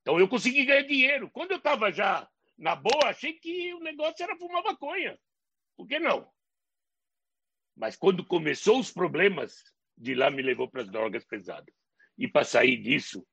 [0.00, 1.30] Então eu consegui ganhar dinheiro.
[1.30, 5.18] Quando eu estava já na boa, achei que o negócio era fumar maconha.
[5.76, 6.30] Por que não?
[7.76, 9.64] Mas quando começou os problemas,
[9.96, 11.74] de lá me levou para as drogas pesadas.
[12.18, 13.26] E para sair disso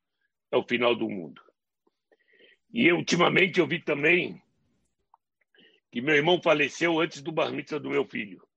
[0.52, 1.42] é o final do mundo.
[2.72, 4.42] E ultimamente eu vi também
[5.92, 8.48] que meu irmão faleceu antes do bar mitzvah do meu filho.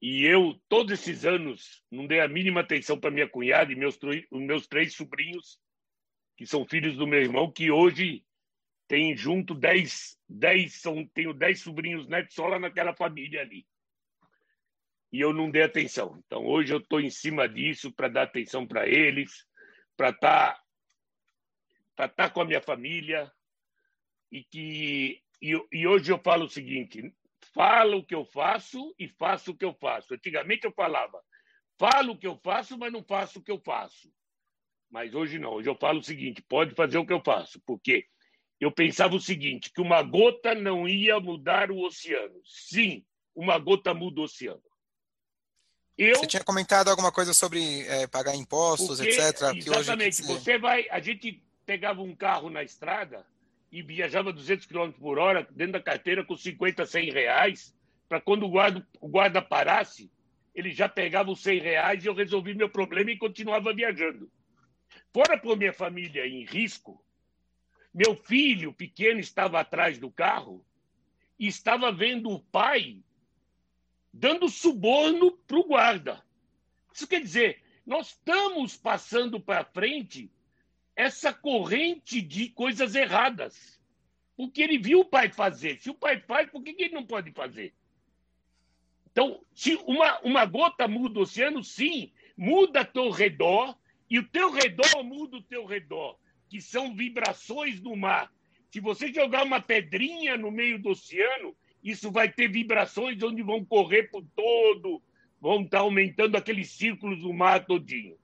[0.00, 3.98] E eu, todos esses anos, não dei a mínima atenção para minha cunhada e meus,
[4.30, 5.60] meus três sobrinhos,
[6.36, 8.24] que são filhos do meu irmão, que hoje
[8.88, 13.66] tem junto dez, dez são, tenho dez sobrinhos netos só naquela família ali.
[15.12, 16.18] E eu não dei atenção.
[16.26, 19.46] Então, hoje eu estou em cima disso para dar atenção para eles,
[19.96, 20.58] para estar
[21.94, 23.30] tá, tá com a minha família.
[24.32, 27.14] E, que, e, e hoje eu falo o seguinte:
[27.54, 30.14] falo o que eu faço e faço o que eu faço.
[30.14, 31.22] Antigamente eu falava,
[31.78, 34.10] falo o que eu faço, mas não faço o que eu faço.
[34.90, 35.52] Mas hoje não.
[35.52, 38.06] Hoje eu falo o seguinte: pode fazer o que eu faço, porque
[38.60, 42.40] eu pensava o seguinte, que uma gota não ia mudar o oceano.
[42.44, 43.04] Sim,
[43.34, 44.62] uma gota muda o oceano.
[45.96, 49.54] Eu, Você tinha comentado alguma coisa sobre é, pagar impostos, porque, etc.
[49.54, 50.22] Exatamente.
[50.22, 53.26] Você vai, a gente pegava um carro na estrada
[53.70, 57.74] e viajava 200 km por hora dentro da carteira com 50, 100 reais,
[58.08, 60.10] para quando o guarda, o guarda parasse,
[60.54, 64.30] ele já pegava os 100 reais e eu resolvi meu problema e continuava viajando.
[65.12, 67.04] Fora por minha família em risco,
[67.92, 70.64] Meu filho pequeno estava atrás do carro
[71.38, 73.02] e estava vendo o pai
[74.12, 76.22] dando suborno para o guarda.
[76.92, 80.30] Isso quer dizer, nós estamos passando para frente
[80.96, 83.80] essa corrente de coisas erradas.
[84.36, 85.80] Porque ele viu o pai fazer.
[85.80, 87.74] Se o pai faz, por que ele não pode fazer?
[89.10, 93.76] Então, se uma, uma gota muda o oceano, sim, muda teu redor,
[94.08, 96.18] e o teu redor muda o teu redor,
[96.48, 98.32] que são vibrações do mar.
[98.70, 103.64] Se você jogar uma pedrinha no meio do oceano, isso vai ter vibrações onde vão
[103.64, 105.02] correr por todo,
[105.40, 108.16] vão estar aumentando aqueles círculos do mar todinho.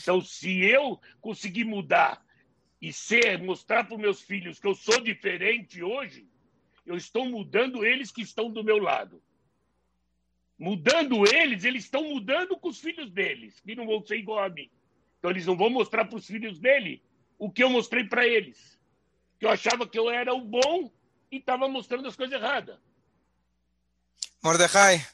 [0.00, 2.24] Então, se eu conseguir mudar
[2.80, 6.26] e ser, mostrar para os meus filhos que eu sou diferente hoje,
[6.84, 9.22] eu estou mudando eles que estão do meu lado
[10.62, 14.48] mudando eles, eles estão mudando com os filhos deles, que não vão ser igual a
[14.48, 14.70] mim.
[15.18, 17.02] Então eles não vão mostrar para os filhos dele
[17.42, 18.78] o que eu mostrei para eles.
[19.36, 20.92] Que eu achava que eu era o bom
[21.28, 22.78] e estava mostrando as coisas erradas.
[24.40, 25.04] Mordecai,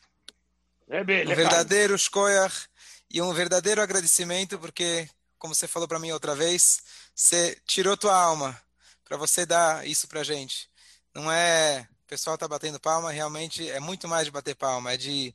[0.91, 2.69] é bem, um verdadeiro shkoyach
[3.11, 5.09] e um verdadeiro agradecimento, porque,
[5.39, 6.83] como você falou para mim outra vez,
[7.15, 8.61] você tirou tua alma
[9.07, 10.69] para você dar isso para gente.
[11.15, 14.99] Não é o pessoal está batendo palma, realmente é muito mais de bater palma, é
[14.99, 15.35] de,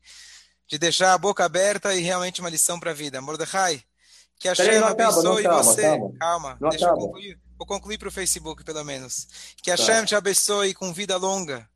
[0.67, 3.19] de deixar a boca aberta e realmente uma lição para a vida.
[3.19, 3.83] Mordecai,
[4.39, 5.81] que a Shem abençoe acaba, você.
[5.83, 6.99] Calma, calma deixa acaba.
[7.01, 7.39] eu concluir.
[7.57, 9.27] Vou concluir para o Facebook, pelo menos.
[9.61, 9.83] Que a tá.
[9.83, 11.69] Shem te abençoe com vida longa,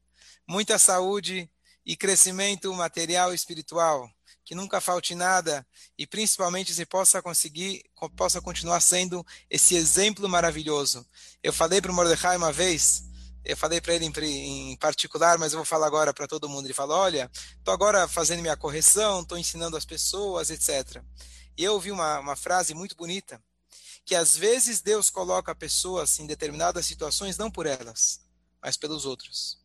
[0.47, 1.49] muita saúde
[1.85, 4.09] e crescimento material e espiritual.
[4.43, 7.83] Que nunca falte nada e principalmente você possa conseguir,
[8.15, 11.05] possa continuar sendo esse exemplo maravilhoso.
[11.43, 13.07] Eu falei para o Mordecai uma vez
[13.47, 16.65] eu falei para ele em, em, particular, mas eu vou falar agora para todo mundo.
[16.65, 21.01] Ele falou: Olha, estou agora fazendo minha correção, estou ensinando as pessoas, etc.
[21.57, 23.41] Eu ouvi uma, uma frase muito bonita,
[24.05, 28.21] que às vezes Deus coloca pessoas em determinadas situações não por elas,
[28.61, 29.59] mas pelos outros.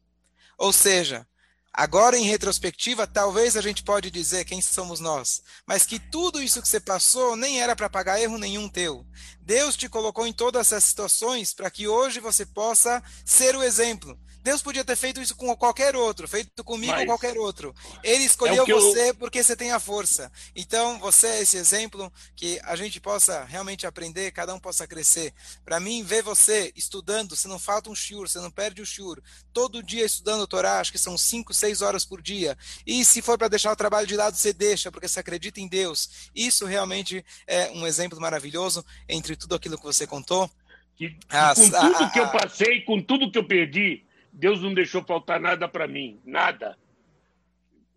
[0.56, 1.26] Ou seja,
[1.74, 6.60] Agora, em retrospectiva, talvez a gente pode dizer quem somos nós, mas que tudo isso
[6.60, 9.06] que você passou nem era para pagar erro nenhum teu.
[9.40, 14.20] Deus te colocou em todas essas situações para que hoje você possa ser o exemplo.
[14.42, 17.72] Deus podia ter feito isso com qualquer outro, feito comigo ou qualquer outro.
[18.02, 19.14] Ele escolheu é você eu...
[19.14, 20.30] porque você tem a força.
[20.56, 25.32] Então, você é esse exemplo que a gente possa realmente aprender, cada um possa crescer.
[25.64, 29.22] Para mim, ver você estudando, você não falta um shiur, você não perde o shiur.
[29.52, 32.58] Todo dia estudando o Torá, acho que são 5, 6 horas por dia.
[32.84, 35.68] E se for para deixar o trabalho de lado, você deixa, porque você acredita em
[35.68, 36.30] Deus.
[36.34, 40.50] Isso realmente é um exemplo maravilhoso entre tudo aquilo que você contou.
[40.98, 45.38] E, com tudo que eu passei, com tudo que eu perdi, Deus não deixou faltar
[45.38, 46.78] nada para mim, nada.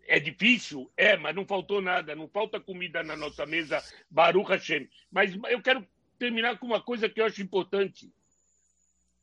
[0.06, 0.90] É difícil?
[0.96, 4.88] É, mas não faltou nada, não falta comida na nossa mesa, Baruch Hashem.
[5.10, 5.86] Mas eu quero
[6.18, 8.12] terminar com uma coisa que eu acho importante.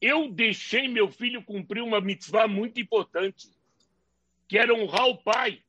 [0.02, 3.48] Eu deixei meu filho cumprir uma mitzvah muito importante,
[4.48, 5.64] que era honrar o pai.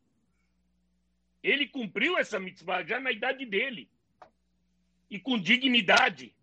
[1.42, 3.88] Ele cumpriu essa mitzvah já na idade dele
[5.10, 6.33] e com dignidade.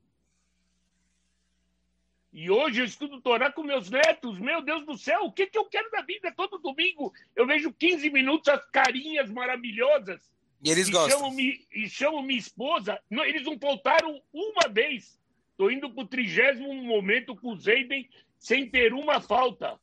[2.34, 4.40] E hoje eu estudo Torá com meus netos.
[4.40, 6.32] Meu Deus do céu, o que, que eu quero da vida?
[6.32, 10.32] Todo domingo eu vejo 15 minutos as carinhas maravilhosas.
[10.64, 11.20] E eles e gostam.
[11.20, 13.02] Chamo, e chamo minha esposa.
[13.10, 15.20] Não, eles não faltaram uma vez.
[15.52, 18.10] Estou indo para o trigésimo momento com o Zeiden
[18.40, 19.78] sem ter uma falta.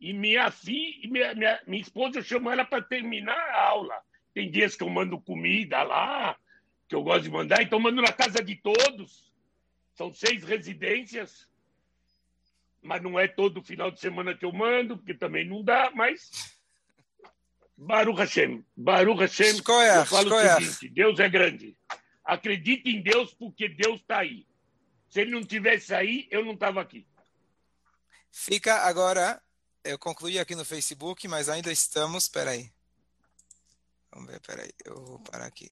[0.00, 4.00] E minha filha, minha, minha, minha esposa, eu chamo ela para terminar a aula.
[4.32, 6.36] Tem dias que eu mando comida lá,
[6.88, 9.30] que eu gosto de mandar, então mando na casa de todos.
[9.94, 11.51] São seis residências
[12.82, 16.30] mas não é todo final de semana que eu mando, porque também não dá, mas.
[17.76, 18.64] Baruch Hashem.
[18.76, 19.54] Baruch Hashem.
[19.54, 20.58] Escolha, eu falo escolha.
[20.58, 21.76] o seguinte: Deus é grande.
[22.24, 24.46] Acredite em Deus, porque Deus está aí.
[25.08, 27.06] Se ele não tivesse aí, eu não estava aqui.
[28.30, 29.40] Fica agora.
[29.84, 32.24] Eu concluí aqui no Facebook, mas ainda estamos.
[32.24, 32.70] Espera aí.
[34.12, 34.70] Vamos ver, espera aí.
[34.84, 35.60] Eu vou parar aqui.